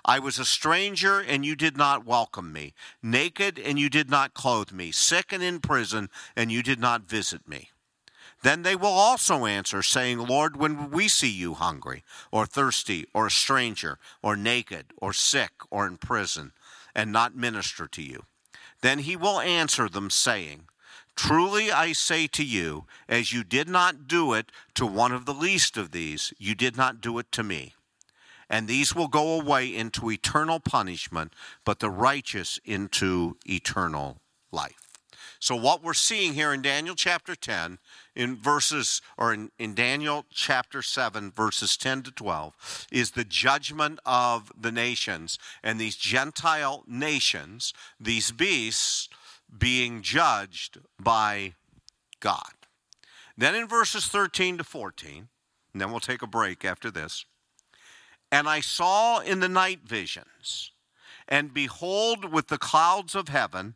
[0.05, 4.33] I was a stranger, and you did not welcome me, naked, and you did not
[4.33, 7.69] clothe me, sick and in prison, and you did not visit me.
[8.43, 13.27] Then they will also answer, saying, Lord, when we see you hungry, or thirsty, or
[13.27, 16.51] a stranger, or naked, or sick, or in prison,
[16.95, 18.23] and not minister to you.
[18.81, 20.67] Then he will answer them, saying,
[21.15, 25.33] Truly I say to you, as you did not do it to one of the
[25.33, 27.73] least of these, you did not do it to me.
[28.49, 31.33] And these will go away into eternal punishment,
[31.65, 34.17] but the righteous into eternal
[34.51, 34.82] life.
[35.43, 37.77] So, what we're seeing here in Daniel chapter 10
[38.15, 43.99] in verses, or in, in Daniel chapter 7, verses 10 to 12, is the judgment
[44.05, 45.37] of the nations.
[45.61, 49.09] And these Gentile nations, these beasts,
[49.57, 51.55] being judged by
[52.21, 52.53] God.
[53.37, 55.27] Then in verses 13 to 14,
[55.73, 57.25] and then we'll take a break after this.
[58.31, 60.71] And I saw in the night visions,
[61.27, 63.75] and behold, with the clouds of heaven,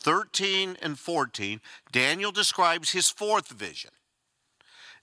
[0.00, 1.60] 13 and 14,
[1.92, 3.90] Daniel describes his fourth vision.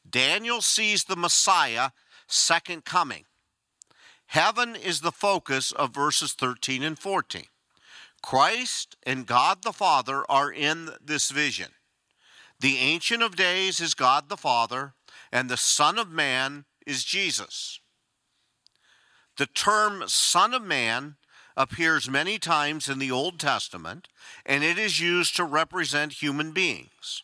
[0.10, 1.90] Daniel sees the Messiah
[2.28, 3.26] second coming.
[4.28, 7.46] Heaven is the focus of verses 13 and 14.
[8.22, 11.68] Christ and God the Father are in this vision.
[12.60, 14.94] The Ancient of Days is God the Father,
[15.32, 17.80] and the Son of Man is Jesus.
[19.38, 21.18] The term Son of Man
[21.58, 24.08] appears many times in the Old Testament,
[24.46, 27.24] and it is used to represent human beings.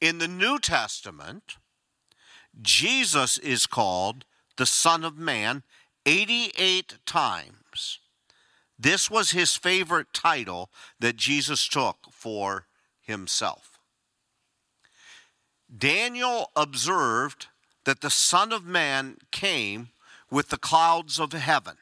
[0.00, 1.56] In the New Testament,
[2.60, 4.24] Jesus is called
[4.56, 5.62] the Son of Man
[6.06, 8.00] 88 times.
[8.78, 12.66] This was his favorite title that Jesus took for
[13.00, 13.78] himself.
[15.76, 17.46] Daniel observed
[17.84, 19.88] that the Son of Man came
[20.30, 21.76] with the clouds of heaven.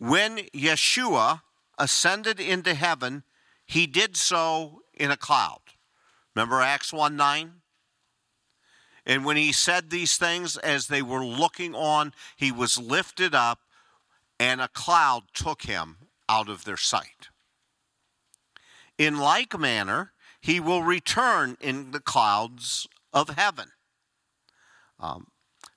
[0.00, 1.42] When Yeshua
[1.76, 3.22] ascended into heaven,
[3.66, 5.60] he did so in a cloud.
[6.34, 7.52] Remember Acts 1 9?
[9.04, 13.60] And when he said these things, as they were looking on, he was lifted up,
[14.38, 15.96] and a cloud took him
[16.30, 17.28] out of their sight.
[18.96, 23.72] In like manner, he will return in the clouds of heaven.
[24.98, 25.26] Um,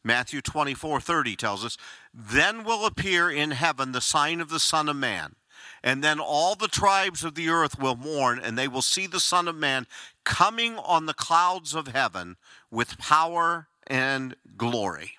[0.04, 1.78] Matthew 24 30 tells us,
[2.14, 5.36] Then will appear in heaven the sign of the Son of Man.
[5.84, 9.20] And then all the tribes of the earth will mourn, and they will see the
[9.20, 9.88] Son of Man
[10.24, 12.38] coming on the clouds of heaven
[12.72, 15.14] with power and glory.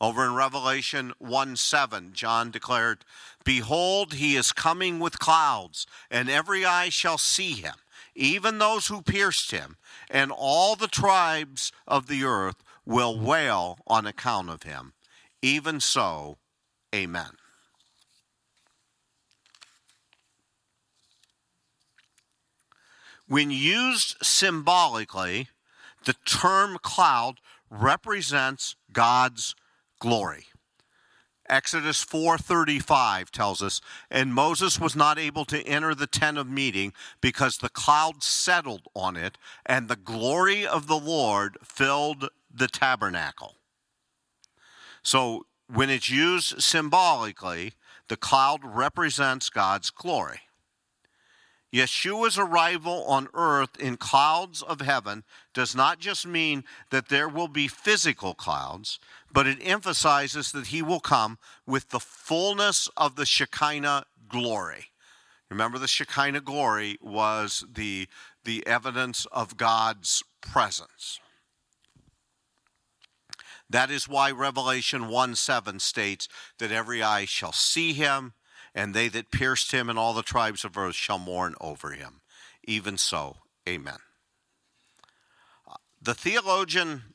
[0.00, 3.04] Over in Revelation 1 7, John declared,
[3.44, 7.74] Behold, he is coming with clouds, and every eye shall see him,
[8.14, 9.76] even those who pierced him,
[10.10, 14.94] and all the tribes of the earth will wail on account of him.
[15.44, 16.38] Even so,
[16.94, 17.32] amen.
[23.28, 25.50] When used symbolically,
[26.06, 29.54] the term cloud represents God's
[29.98, 30.46] glory.
[31.46, 36.94] Exodus 4:35 tells us, and Moses was not able to enter the tent of meeting
[37.20, 39.36] because the cloud settled on it
[39.66, 43.58] and the glory of the Lord filled the tabernacle.
[45.04, 47.74] So when it's used symbolically,
[48.08, 50.40] the cloud represents God's glory.
[51.72, 57.48] Yeshua's arrival on earth in clouds of heaven does not just mean that there will
[57.48, 59.00] be physical clouds,
[59.32, 61.36] but it emphasizes that he will come
[61.66, 64.86] with the fullness of the Shekinah glory.
[65.50, 68.06] Remember, the Shekinah glory was the,
[68.44, 71.18] the evidence of God's presence.
[73.68, 78.34] That is why Revelation 1 7 states that every eye shall see him,
[78.74, 82.20] and they that pierced him and all the tribes of earth shall mourn over him.
[82.66, 83.38] Even so,
[83.68, 83.98] amen.
[86.00, 87.14] The theologian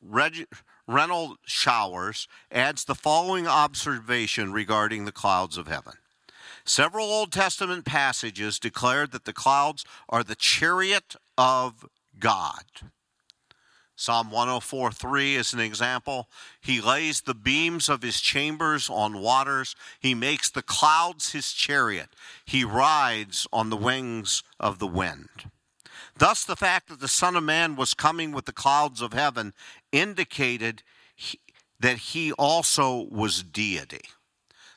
[0.00, 0.46] Reg-
[1.44, 5.94] Showers adds the following observation regarding the clouds of heaven.
[6.64, 11.86] Several Old Testament passages declared that the clouds are the chariot of
[12.18, 12.64] God.
[14.00, 16.26] Psalm 104:3 is an example.
[16.58, 19.76] He lays the beams of his chambers on waters.
[19.98, 22.16] He makes the clouds his chariot.
[22.46, 25.50] He rides on the wings of the wind.
[26.16, 29.52] Thus, the fact that the Son of Man was coming with the clouds of heaven
[29.92, 30.82] indicated
[31.14, 31.38] he,
[31.78, 34.06] that he also was deity.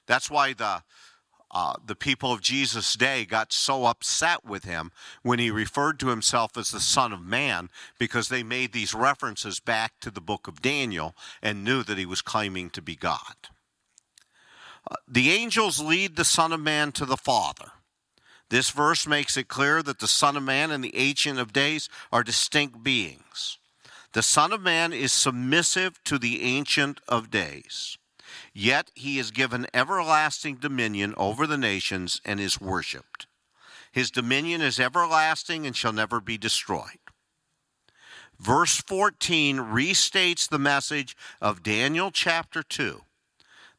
[0.05, 0.84] That's why the
[1.53, 4.91] uh, the people of Jesus' day got so upset with him
[5.21, 9.59] when he referred to himself as the Son of Man because they made these references
[9.59, 13.35] back to the book of Daniel and knew that he was claiming to be God.
[14.89, 17.71] Uh, the angels lead the Son of Man to the Father.
[18.49, 21.87] This verse makes it clear that the Son of Man and the Ancient of Days
[22.11, 23.59] are distinct beings.
[24.13, 27.97] The Son of Man is submissive to the Ancient of Days.
[28.53, 33.25] Yet he is given everlasting dominion over the nations and is worshiped.
[33.91, 36.99] His dominion is everlasting and shall never be destroyed.
[38.39, 43.01] Verse 14 restates the message of Daniel chapter 2.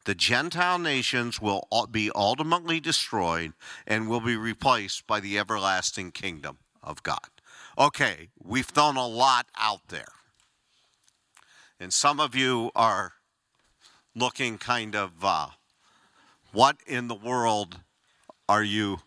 [0.05, 3.53] The Gentile nations will be ultimately destroyed
[3.87, 7.29] and will be replaced by the everlasting kingdom of God.
[7.77, 10.13] Okay, we've thrown a lot out there.
[11.79, 13.14] And some of you are
[14.15, 15.47] looking kind of, uh,
[16.51, 17.79] what in the world
[18.47, 18.99] are you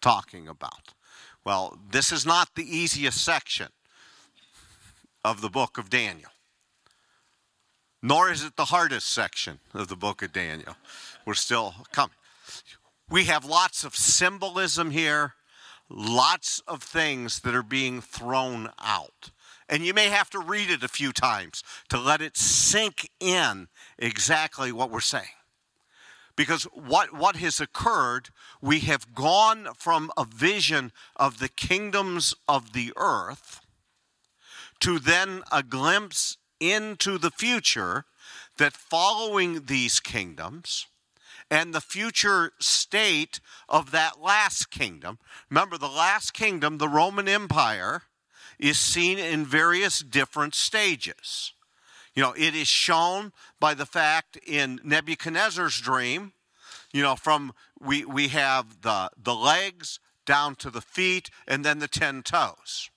[0.00, 0.94] talking about?
[1.44, 3.68] Well, this is not the easiest section
[5.24, 6.30] of the book of Daniel,
[8.00, 10.76] nor is it the hardest section of the book of Daniel.
[11.26, 12.16] We're still coming.
[13.10, 15.34] we have lots of symbolism here,
[15.88, 19.30] lots of things that are being thrown out.
[19.72, 23.68] And you may have to read it a few times to let it sink in
[23.98, 25.24] exactly what we're saying.
[26.36, 28.28] Because what, what has occurred,
[28.60, 33.62] we have gone from a vision of the kingdoms of the earth
[34.80, 38.04] to then a glimpse into the future
[38.58, 40.86] that following these kingdoms
[41.50, 45.18] and the future state of that last kingdom.
[45.48, 48.02] Remember, the last kingdom, the Roman Empire,
[48.62, 51.52] is seen in various different stages.
[52.14, 56.32] You know, it is shown by the fact in Nebuchadnezzar's dream,
[56.92, 61.80] you know, from we, we have the, the legs down to the feet and then
[61.80, 62.88] the 10 toes.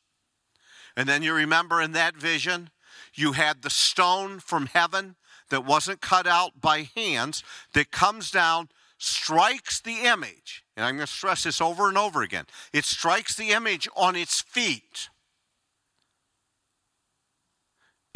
[0.96, 2.70] And then you remember in that vision,
[3.16, 5.16] you had the stone from heaven
[5.50, 7.44] that wasn't cut out by hands
[7.74, 10.64] that comes down, strikes the image.
[10.78, 14.16] And I'm going to stress this over and over again it strikes the image on
[14.16, 15.10] its feet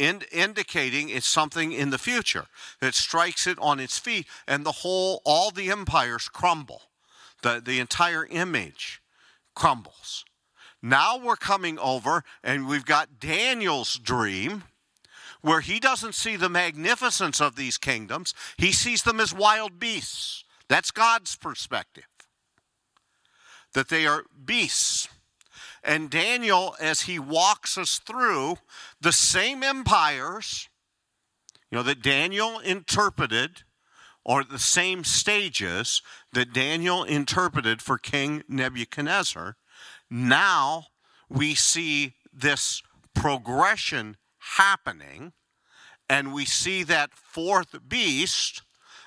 [0.00, 2.46] in, indicating it's something in the future
[2.80, 6.82] that strikes it on its feet, and the whole, all the empires crumble.
[7.42, 9.00] The, the entire image
[9.54, 10.24] crumbles.
[10.82, 14.64] Now we're coming over, and we've got Daniel's dream
[15.42, 20.44] where he doesn't see the magnificence of these kingdoms, he sees them as wild beasts.
[20.68, 22.04] That's God's perspective.
[23.72, 25.08] That they are beasts
[25.82, 28.56] and Daniel, as he walks us through
[29.00, 30.68] the same empires,
[31.70, 33.62] you know, that Daniel interpreted,
[34.24, 36.02] or the same stages
[36.32, 39.56] that Daniel interpreted for King Nebuchadnezzar,
[40.10, 40.86] now
[41.28, 42.82] we see this
[43.14, 44.16] progression
[44.56, 45.32] happening,
[46.08, 48.62] and we see that fourth beast,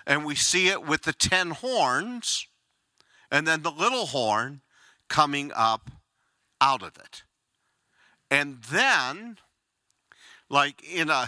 [0.07, 2.47] and we see it with the ten horns,
[3.29, 4.61] and then the little horn
[5.09, 5.91] coming up
[6.63, 7.23] out of it.
[8.31, 9.37] And then,
[10.49, 11.27] like in a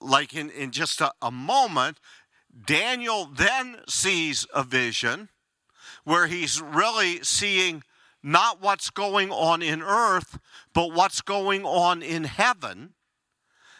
[0.00, 1.98] like in, in just a, a moment,
[2.66, 5.30] Daniel then sees a vision
[6.04, 7.82] where he's really seeing
[8.22, 10.38] not what's going on in earth,
[10.74, 12.94] but what's going on in heaven.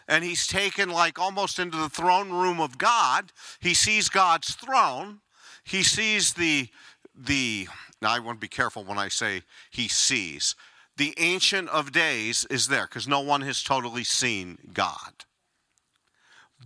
[0.09, 3.33] And he's taken like almost into the throne room of God.
[3.61, 5.21] He sees God's throne.
[5.65, 6.69] He sees the
[7.15, 7.69] the
[8.03, 10.57] now, I want to be careful when I say he sees.
[10.97, 15.25] The Ancient of Days is there because no one has totally seen God.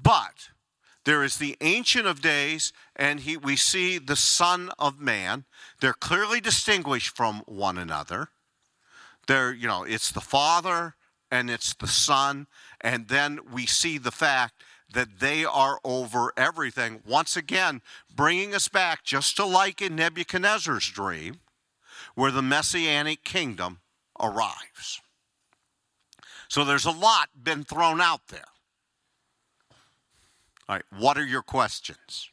[0.03, 0.49] But
[1.05, 5.45] there is the Ancient of Days, and he, we see the Son of Man.
[5.81, 8.31] They're clearly distinguished from one another.
[9.27, 10.95] They're, you know, it's the Father
[11.31, 12.47] and it's the Son,
[12.81, 14.63] and then we see the fact
[14.97, 17.03] that they are over everything.
[17.07, 17.83] Once again,
[18.15, 21.41] bringing us back just to like in Nebuchadnezzar's dream,
[22.15, 23.81] where the messianic kingdom
[24.19, 25.03] arrives.
[26.49, 28.41] So there's a lot been thrown out there.
[30.67, 32.31] All right, what are your questions?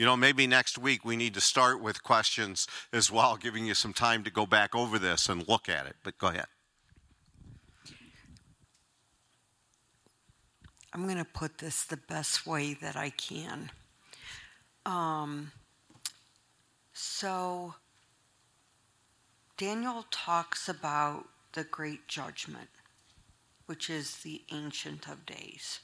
[0.00, 3.74] You know, maybe next week we need to start with questions as well, giving you
[3.74, 5.94] some time to go back over this and look at it.
[6.02, 6.46] But go ahead.
[10.94, 13.70] I'm going to put this the best way that I can.
[14.86, 15.52] Um,
[16.94, 17.74] so,
[19.58, 22.70] Daniel talks about the great judgment,
[23.66, 25.80] which is the Ancient of Days.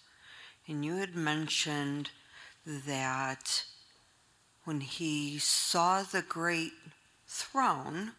[0.67, 2.09] And you had mentioned
[2.65, 3.67] that
[4.67, 6.73] when he saw the great
[7.29, 8.13] throne,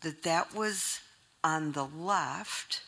[0.00, 1.00] that that was
[1.44, 2.80] on the left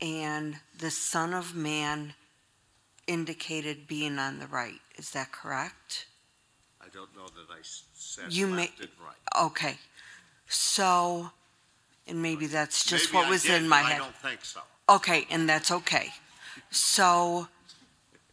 [0.00, 2.14] and the Son of Man
[3.06, 4.80] indicated being on the right.
[4.98, 6.06] Is that correct?
[6.80, 9.44] I don't know that I said You may- left and right.
[9.46, 9.78] Okay.
[10.48, 11.30] So,
[12.08, 14.00] and maybe that's just Maybe what I was did, in my head.
[14.00, 14.60] I don't think so.
[14.88, 16.12] Okay, and that's okay.
[16.70, 17.48] So,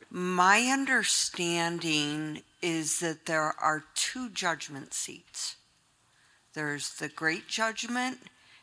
[0.10, 5.55] my understanding is that there are two judgment seats
[6.53, 8.20] there's the great judgment,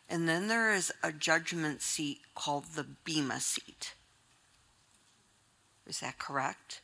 [0.09, 3.95] and then there is a judgment seat called the Bema seat.
[5.87, 6.83] Is that correct?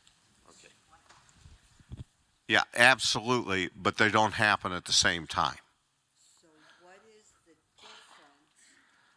[2.47, 5.57] Yeah, absolutely, but they don't happen at the same time.
[6.41, 6.47] So,
[6.81, 8.51] what is the difference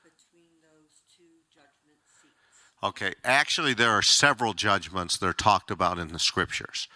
[0.02, 2.70] between those two judgment seats?
[2.86, 6.86] Okay, actually, there are several judgments that are talked about in the scriptures,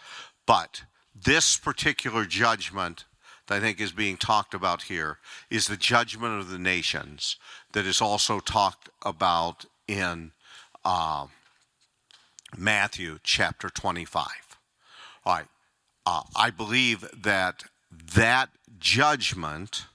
[0.46, 3.06] but this particular judgment
[3.48, 5.18] that I think is being talked about here
[5.50, 7.38] is the judgment of the nations
[7.72, 10.30] that is also talked about in
[10.84, 11.26] uh,
[12.56, 14.28] Matthew chapter 25.
[15.24, 15.46] All right.
[16.06, 17.64] Uh, I believe that
[18.14, 19.86] that judgment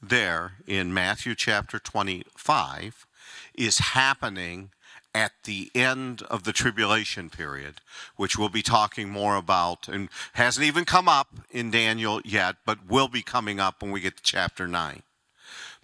[0.00, 3.04] there in Matthew chapter 25
[3.56, 4.70] is happening
[5.14, 7.80] at the end of the tribulation period,
[8.16, 12.88] which we'll be talking more about and hasn't even come up in Daniel yet, but
[12.88, 15.02] will be coming up when we get to chapter 9.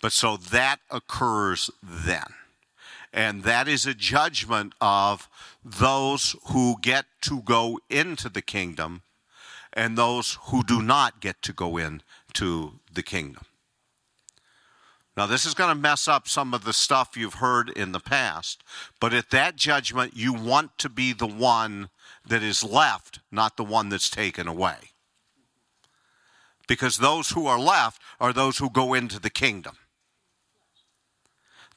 [0.00, 2.34] But so that occurs then.
[3.12, 5.28] And that is a judgment of
[5.64, 9.02] those who get to go into the kingdom
[9.72, 13.44] and those who do not get to go into the kingdom.
[15.16, 18.00] Now, this is going to mess up some of the stuff you've heard in the
[18.00, 18.62] past,
[19.00, 21.88] but at that judgment, you want to be the one
[22.26, 24.76] that is left, not the one that's taken away.
[26.68, 29.76] Because those who are left are those who go into the kingdom.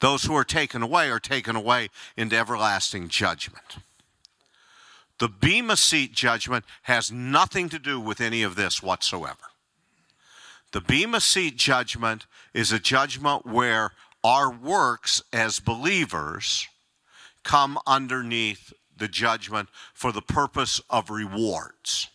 [0.02, 3.78] Those who are taken away are taken away into everlasting judgment.
[5.20, 9.50] The Bema Seat judgment has nothing to do with any of this whatsoever.
[10.72, 13.94] The Bema Seat judgment is a judgment where
[14.24, 16.68] our works as believers
[17.44, 22.10] come underneath the judgment for the purpose of rewards.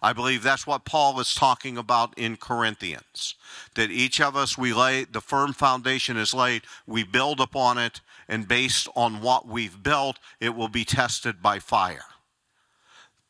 [0.00, 3.34] I believe that's what Paul is talking about in Corinthians.
[3.74, 8.00] That each of us, we lay, the firm foundation is laid, we build upon it,
[8.28, 12.04] and based on what we've built, it will be tested by fire.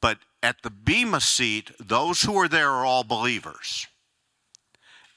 [0.03, 3.87] But at the Bema seat, those who are there are all believers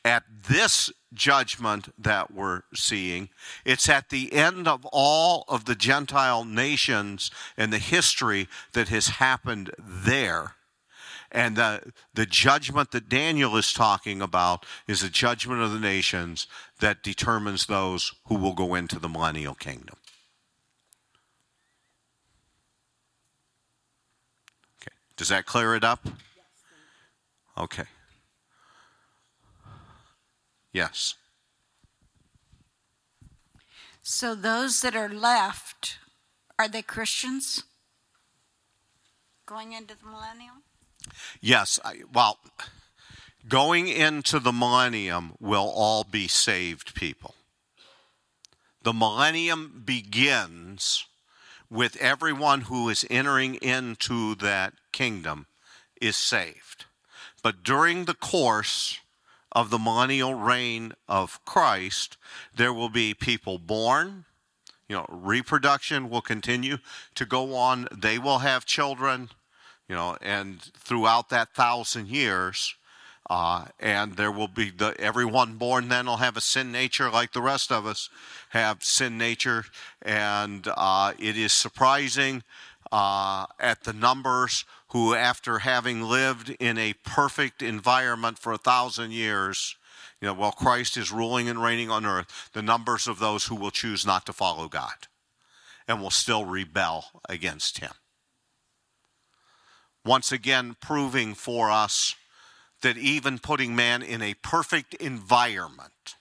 [0.09, 3.29] at this judgment that we're seeing.
[3.63, 9.07] It's at the end of all of the Gentile nations and the history that has
[9.07, 10.55] happened there.
[11.31, 16.47] And the, the judgment that Daniel is talking about is a judgment of the nations
[16.79, 19.95] that determines those who will go into the millennial kingdom.
[24.81, 24.95] Okay.
[25.17, 26.07] Does that clear it up?
[27.55, 27.85] Okay.
[30.71, 31.15] Yes.
[34.01, 35.97] So those that are left,
[36.57, 37.63] are they Christians?
[39.45, 40.63] Going into the millennium?
[41.41, 41.79] Yes.
[41.83, 42.39] I, well,
[43.47, 47.35] going into the millennium will all be saved people.
[48.81, 51.05] The millennium begins
[51.69, 55.45] with everyone who is entering into that kingdom
[56.01, 56.85] is saved.
[57.43, 58.99] But during the course
[59.51, 62.17] of the millennial reign of Christ,
[62.55, 64.25] there will be people born.
[64.87, 66.77] You know, reproduction will continue
[67.15, 67.87] to go on.
[67.95, 69.29] They will have children,
[69.87, 72.75] you know, and throughout that thousand years,
[73.29, 77.33] uh, and there will be the everyone born then will have a sin nature like
[77.33, 78.09] the rest of us
[78.49, 79.65] have sin nature,
[80.01, 82.41] and uh, it is surprising
[82.91, 89.11] uh, at the numbers who, after having lived in a perfect environment for a thousand
[89.11, 89.75] years,
[90.21, 93.55] you know, while Christ is ruling and reigning on earth, the numbers of those who
[93.55, 95.07] will choose not to follow God
[95.87, 97.91] and will still rebel against Him.
[100.05, 102.15] Once again, proving for us
[102.81, 106.15] that even putting man in a perfect environment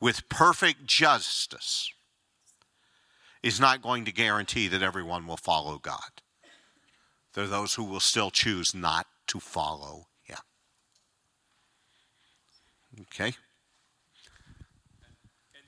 [0.00, 1.92] with perfect justice
[3.42, 6.22] is not going to guarantee that everyone will follow God.
[7.34, 10.38] There are those who will still choose not to follow Him.
[13.00, 13.26] Okay?
[13.26, 13.32] In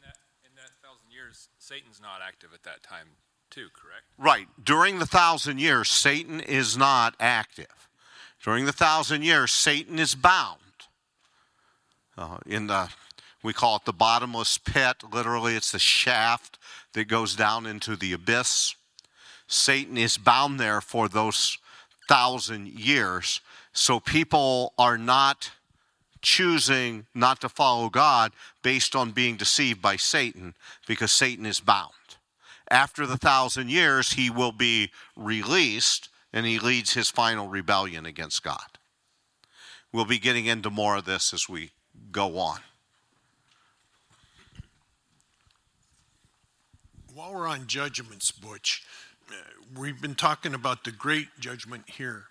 [0.02, 3.08] that, in that thousand years, Satan's not active at that time,
[3.50, 4.04] too, correct?
[4.16, 4.46] Right.
[4.62, 7.88] During the thousand years, Satan is not active.
[8.42, 10.60] During the thousand years, Satan is bound.
[12.16, 12.90] Uh, in the,
[13.42, 15.02] we call it the bottomless pit.
[15.12, 16.58] Literally, it's the shaft
[16.92, 18.76] that goes down into the abyss.
[19.46, 21.58] Satan is bound there for those
[22.08, 23.40] thousand years.
[23.72, 25.50] So people are not
[26.22, 28.32] choosing not to follow God
[28.62, 30.54] based on being deceived by Satan
[30.86, 31.92] because Satan is bound.
[32.68, 38.42] After the thousand years, he will be released and he leads his final rebellion against
[38.42, 38.78] God.
[39.92, 41.70] We'll be getting into more of this as we
[42.10, 42.58] go on.
[47.14, 48.84] While we're on judgments, Butch,
[49.76, 52.24] we've been talking about the great judgment here.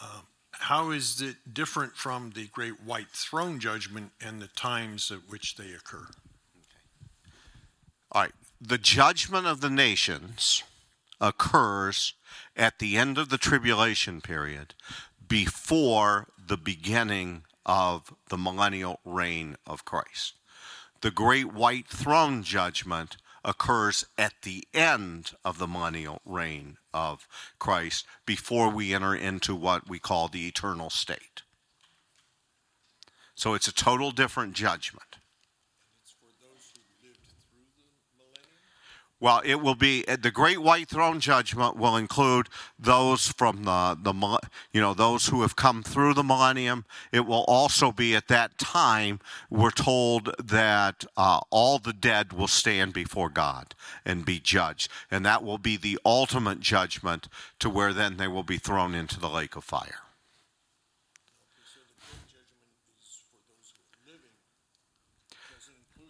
[0.00, 0.20] Uh,
[0.52, 5.56] how is it different from the great white throne judgment and the times at which
[5.56, 6.06] they occur?
[8.12, 8.32] All right.
[8.60, 10.62] The judgment of the nations
[11.20, 12.14] occurs
[12.56, 14.74] at the end of the tribulation period
[15.26, 20.34] before the beginning of the millennial reign of Christ.
[21.00, 28.06] The great white throne judgment occurs at the end of the millennial reign of Christ
[28.24, 31.42] before we enter into what we call the eternal state.
[33.34, 35.16] So it's a total different judgment.
[39.24, 44.12] Well, it will be the great white throne judgment will include those from the the
[44.70, 46.84] you know those who have come through the millennium.
[47.10, 52.48] It will also be at that time we're told that uh, all the dead will
[52.48, 53.74] stand before God
[54.04, 57.26] and be judged, and that will be the ultimate judgment
[57.60, 60.03] to where then they will be thrown into the lake of fire.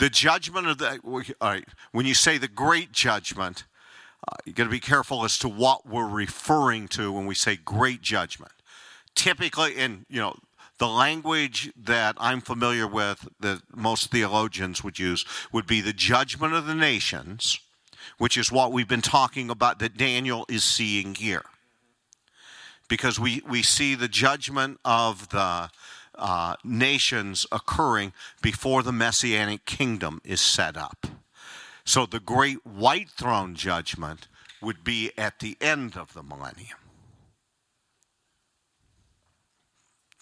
[0.05, 3.65] The judgment of the, all right, when you say the great judgment,
[4.29, 7.57] uh, you got to be careful as to what we're referring to when we say
[7.57, 8.53] great judgment.
[9.15, 10.37] Typically, in, you know,
[10.77, 16.53] the language that I'm familiar with that most theologians would use would be the judgment
[16.53, 17.59] of the nations,
[18.19, 21.47] which is what we've been talking about that Daniel is seeing here.
[22.91, 25.71] Because we, we see the judgment of the
[26.17, 28.13] uh, nations occurring
[28.43, 31.07] before the messianic kingdom is set up.
[31.85, 34.29] So the great white throne judgment
[34.61, 36.79] would be at the end of the millennium.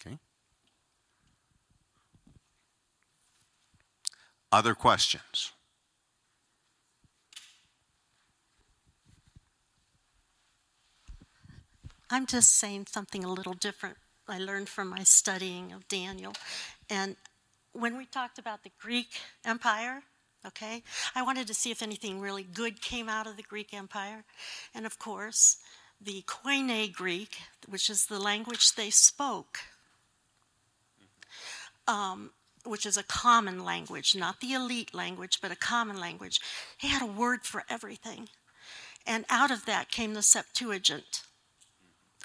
[0.01, 0.19] Okay.
[4.51, 5.52] Other questions?
[12.10, 13.97] I'm just saying something a little different
[14.28, 16.32] I learned from my studying of Daniel.
[16.89, 17.16] And
[17.73, 20.03] when we talked about the Greek Empire,
[20.47, 20.82] okay,
[21.15, 24.24] I wanted to see if anything really good came out of the Greek Empire.
[24.74, 25.57] And of course,
[26.01, 27.39] the Koine Greek,
[27.69, 29.61] which is the language they spoke,
[31.89, 32.31] um,
[32.65, 36.40] which is a common language, not the elite language, but a common language.
[36.78, 38.28] He had a word for everything.
[39.05, 41.23] And out of that came the Septuagint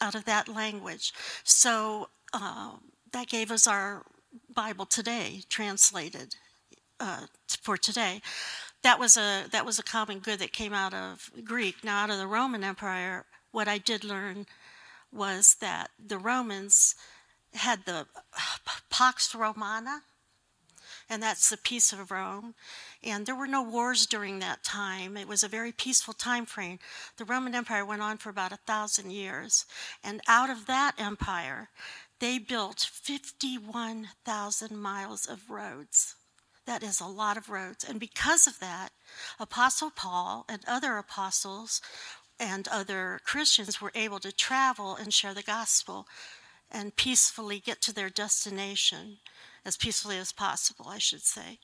[0.02, 1.14] out of that language.
[1.44, 2.72] So uh,
[3.11, 4.03] that gave us our
[4.53, 6.36] Bible today, translated
[6.99, 7.28] uh,
[7.61, 8.22] for today.
[8.84, 11.84] That was a that was a common good that came out of Greek.
[11.84, 14.45] Now, out of the Roman Empire, what I did learn
[15.11, 16.95] was that the Romans
[17.53, 18.06] had the
[18.90, 20.02] Pax Romana,
[21.09, 22.53] and that's the peace of Rome.
[23.03, 25.15] And there were no wars during that time.
[25.15, 26.79] It was a very peaceful time frame.
[27.17, 29.65] The Roman Empire went on for about a thousand years.
[30.03, 31.69] And out of that empire,
[32.19, 36.15] they built 51,000 miles of roads.
[36.65, 37.85] That is a lot of roads.
[37.85, 38.89] And because of that,
[39.39, 41.81] Apostle Paul and other apostles
[42.39, 46.07] and other Christians were able to travel and share the gospel
[46.69, 49.19] and peacefully get to their destination
[49.65, 51.59] as peacefully as possible, I should say.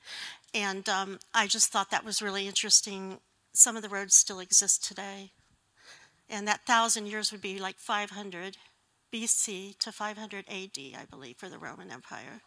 [0.52, 3.18] And um, I just thought that was really interesting.
[3.52, 5.32] Some of the roads still exist today.
[6.28, 8.56] And that thousand years would be like 500
[9.12, 12.42] BC to 500 AD, I believe, for the Roman Empire.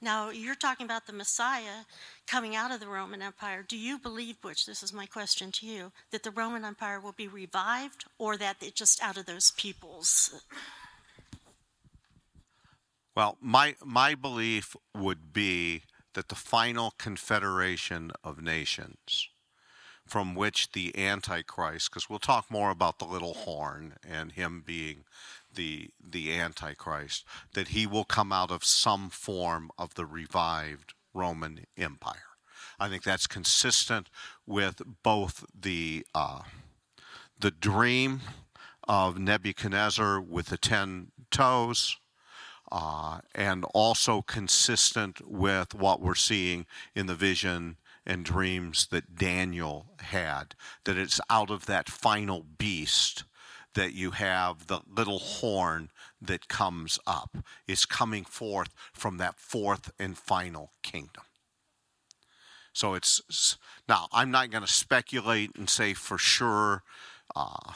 [0.00, 1.84] Now, you're talking about the Messiah
[2.26, 3.64] coming out of the Roman Empire.
[3.66, 7.12] Do you believe, Butch, this is my question to you, that the Roman Empire will
[7.12, 10.42] be revived or that it just out of those peoples?
[13.16, 15.82] Well, my, my belief would be
[16.12, 19.30] that the final confederation of nations
[20.06, 25.04] from which the Antichrist, because we'll talk more about the little horn and him being
[25.52, 27.24] the, the Antichrist,
[27.54, 32.36] that he will come out of some form of the revived Roman Empire.
[32.78, 34.10] I think that's consistent
[34.46, 36.42] with both the, uh,
[37.40, 38.20] the dream
[38.86, 41.96] of Nebuchadnezzar with the ten toes
[42.70, 50.54] and also consistent with what we're seeing in the vision and dreams that Daniel had.
[50.84, 53.24] That it's out of that final beast
[53.74, 55.90] that you have the little horn
[56.20, 57.36] that comes up,
[57.68, 61.24] is coming forth from that fourth and final kingdom.
[62.72, 66.82] So it's now, I'm not going to speculate and say for sure.
[67.34, 67.72] Uh,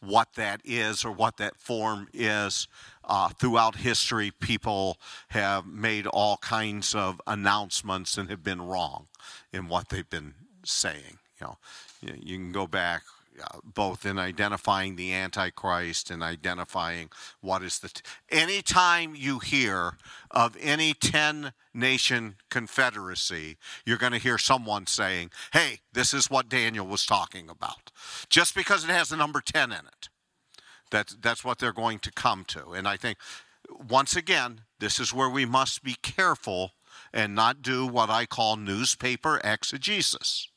[0.00, 2.68] what that is or what that form is.
[3.04, 4.98] Uh, throughout history, people
[5.28, 9.06] have made all kinds of announcements and have been wrong
[9.52, 11.18] in what they've been saying.
[11.40, 11.58] You know,
[12.02, 13.02] you can go back
[13.38, 17.08] Uh, both in identifying the Antichrist and identifying
[17.40, 17.88] what is the.
[17.88, 19.96] T- Anytime you hear
[20.30, 26.48] of any 10 nation confederacy, you're going to hear someone saying, hey, this is what
[26.48, 27.92] Daniel was talking about.
[28.28, 30.08] Just because it has the number 10 in it.
[30.90, 32.72] That's, that's what they're going to come to.
[32.72, 33.18] And I think
[33.70, 36.72] once again, this is where we must be careful
[37.12, 40.48] and not do what I call newspaper exegesis.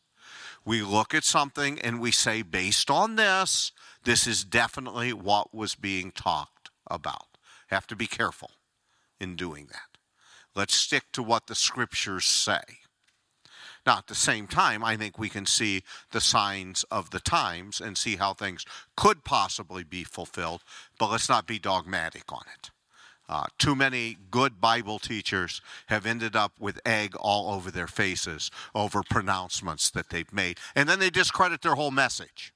[0.65, 3.71] We look at something and we say, based on this,
[4.03, 7.37] this is definitely what was being talked about.
[7.67, 8.51] Have to be careful
[9.19, 9.97] in doing that.
[10.55, 12.61] Let's stick to what the scriptures say.
[13.85, 17.81] Now, at the same time, I think we can see the signs of the times
[17.81, 18.65] and see how things
[18.95, 20.61] could possibly be fulfilled,
[20.97, 22.69] but let's not be dogmatic on it.
[23.29, 28.51] Uh, too many good Bible teachers have ended up with egg all over their faces
[28.75, 32.53] over pronouncements that they've made, and then they discredit their whole message.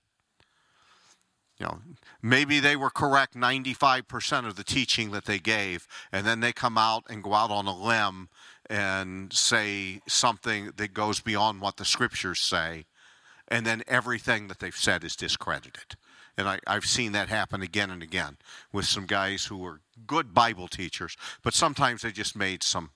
[1.59, 1.79] You know,
[2.21, 6.77] maybe they were correct 95% of the teaching that they gave, and then they come
[6.77, 8.29] out and go out on a limb
[8.69, 12.85] and say something that goes beyond what the scriptures say,
[13.47, 15.95] and then everything that they've said is discredited.
[16.37, 18.37] And I, have seen that happen again and again
[18.71, 22.91] with some guys who were good Bible teachers, but sometimes they just made some,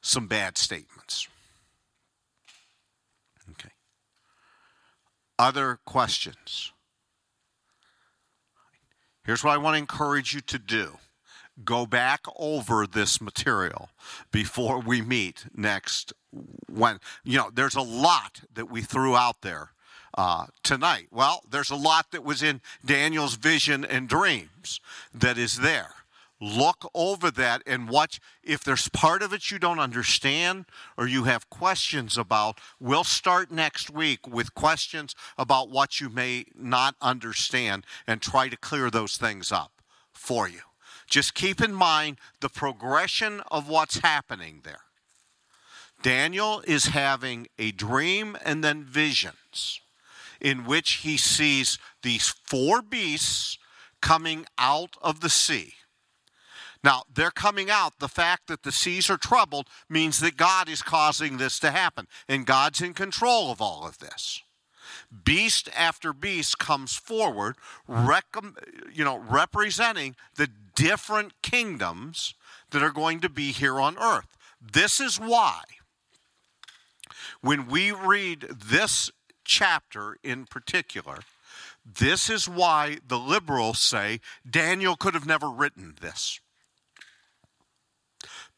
[0.00, 1.28] some bad statements.
[3.50, 3.70] Okay.
[5.38, 6.72] Other questions?
[9.24, 10.98] Here's what I want to encourage you to do
[11.64, 13.90] go back over this material
[14.32, 16.12] before we meet next
[16.68, 19.72] when you know there's a lot that we threw out there
[20.14, 21.08] uh, tonight.
[21.10, 24.80] Well there's a lot that was in daniel's vision and dreams
[25.14, 25.94] that is there.
[26.40, 30.64] Look over that and watch if there's part of it you don't understand
[30.96, 32.58] or you have questions about.
[32.80, 38.56] We'll start next week with questions about what you may not understand and try to
[38.56, 39.82] clear those things up
[40.14, 40.60] for you.
[41.06, 44.84] Just keep in mind the progression of what's happening there.
[46.02, 49.80] Daniel is having a dream and then visions
[50.40, 53.58] in which he sees these four beasts
[54.00, 55.74] coming out of the sea
[56.82, 57.98] now, they're coming out.
[57.98, 62.06] The fact that the seas are troubled means that God is causing this to happen,
[62.28, 64.42] and God's in control of all of this.
[65.24, 67.56] Beast after beast comes forward,
[67.88, 68.48] mm-hmm.
[68.92, 72.34] you know, representing the different kingdoms
[72.70, 74.36] that are going to be here on earth.
[74.60, 75.62] This is why,
[77.40, 79.10] when we read this
[79.50, 81.18] chapter in particular,
[81.84, 86.40] this is why the liberals say Daniel could have never written this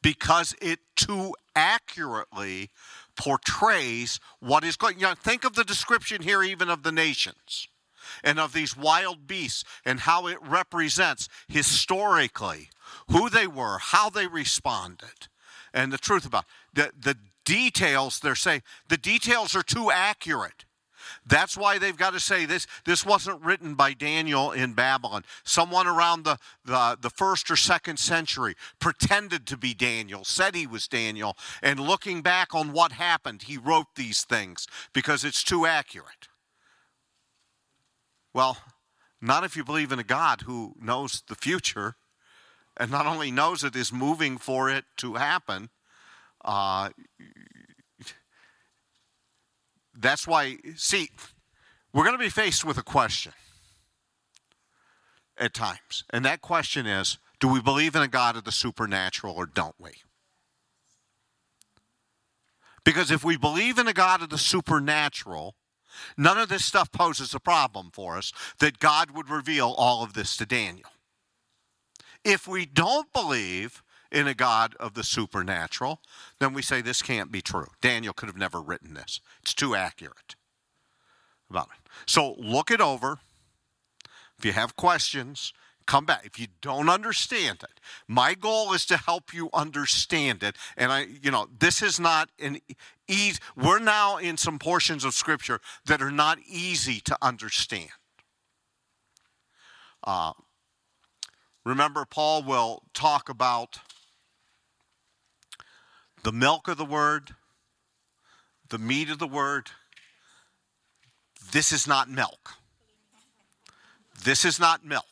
[0.03, 2.69] because it too accurately
[3.17, 4.97] portrays what is going.
[4.97, 7.69] You know, think of the description here, even of the nations
[8.23, 12.69] and of these wild beasts, and how it represents historically
[13.11, 15.29] who they were, how they responded,
[15.73, 16.45] and the truth about
[16.75, 17.17] the the
[17.47, 18.21] details.
[18.21, 20.67] They're saying the details are too accurate.
[21.25, 22.67] That's why they've got to say this.
[22.85, 25.25] This wasn't written by Daniel in Babylon.
[25.45, 30.67] Someone around the, the, the first or second century pretended to be Daniel, said he
[30.67, 35.65] was Daniel, and looking back on what happened, he wrote these things because it's too
[35.65, 36.29] accurate.
[38.35, 38.59] Well,
[39.21, 41.95] not if you believe in a God who knows the future
[42.77, 45.71] and not only knows it is moving for it to happen,
[46.45, 46.89] uh,
[50.03, 51.09] that's why, see,
[51.93, 53.33] we're going to be faced with a question
[55.39, 56.05] at times.
[56.11, 59.75] And that question is do we believe in a God of the supernatural or don't
[59.79, 59.93] we?
[62.85, 65.55] Because if we believe in a God of the supernatural,
[66.17, 70.15] none of this stuff poses a problem for us that God would reveal all of
[70.15, 70.91] this to Daniel.
[72.25, 73.83] If we don't believe
[74.13, 76.01] in a God of the supernatural,
[76.39, 77.69] then we say this can't be true.
[77.81, 79.21] Daniel could have never written this.
[79.41, 80.37] It's too accurate
[81.51, 81.91] about it.
[82.07, 83.19] So look it over.
[84.39, 85.53] If you have questions,
[85.87, 86.27] come back.
[86.27, 90.57] If you don't understand it, my goal is to help you understand it.
[90.77, 92.59] And I, you know, this is not an
[93.09, 97.91] easy, we're now in some portions of Scripture that are not easy to understand.
[100.05, 100.33] Uh,
[101.65, 103.79] remember, Paul will talk about
[106.23, 107.35] the milk of the word,
[108.69, 109.71] the meat of the word.
[111.53, 112.55] This is not milk.
[114.25, 115.05] This is not milk.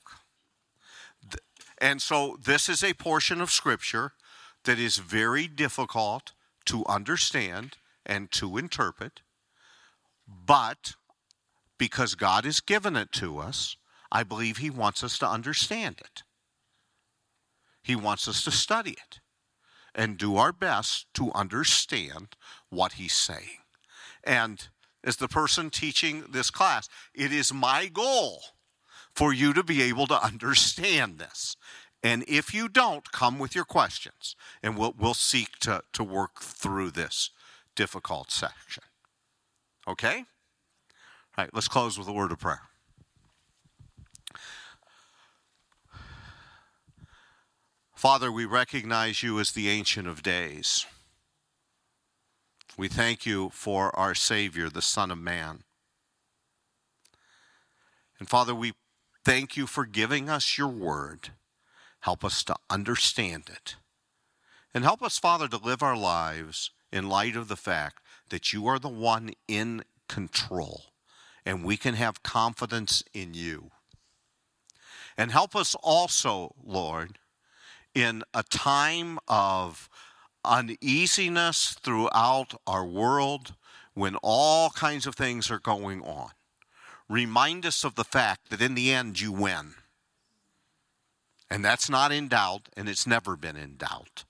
[1.78, 4.12] And so, this is a portion of Scripture
[4.64, 6.32] that is very difficult
[6.66, 9.22] to understand and to interpret.
[10.28, 10.92] But
[11.78, 13.76] because God has given it to us,
[14.12, 16.22] I believe He wants us to understand it.
[17.82, 19.19] He wants us to study it
[20.00, 22.34] and do our best to understand
[22.70, 23.60] what he's saying.
[24.24, 24.66] And
[25.04, 28.40] as the person teaching this class, it is my goal
[29.14, 31.54] for you to be able to understand this.
[32.02, 36.40] And if you don't, come with your questions, and we'll, we'll seek to, to work
[36.40, 37.28] through this
[37.76, 38.84] difficult section.
[39.86, 40.16] Okay?
[40.16, 42.69] All right, let's close with a word of prayer.
[48.00, 50.86] Father, we recognize you as the Ancient of Days.
[52.78, 55.64] We thank you for our Savior, the Son of Man.
[58.18, 58.72] And Father, we
[59.22, 61.32] thank you for giving us your word.
[62.00, 63.76] Help us to understand it.
[64.72, 68.66] And help us, Father, to live our lives in light of the fact that you
[68.66, 70.84] are the one in control
[71.44, 73.70] and we can have confidence in you.
[75.18, 77.18] And help us also, Lord,
[77.94, 79.88] in a time of
[80.44, 83.54] uneasiness throughout our world
[83.94, 86.30] when all kinds of things are going on.
[87.08, 89.74] Remind us of the fact that in the end you win.
[91.50, 94.24] And that's not in doubt, and it's never been in doubt.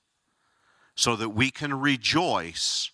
[0.94, 2.90] So that we can rejoice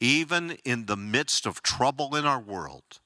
[0.00, 3.00] even in the midst of trouble in our world,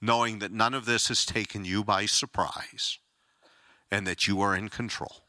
[0.00, 2.98] knowing that none of this has taken you by surprise
[3.90, 5.19] and that you are in control.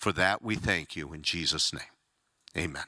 [0.00, 1.82] For that we thank you in Jesus' name.
[2.56, 2.84] Amen.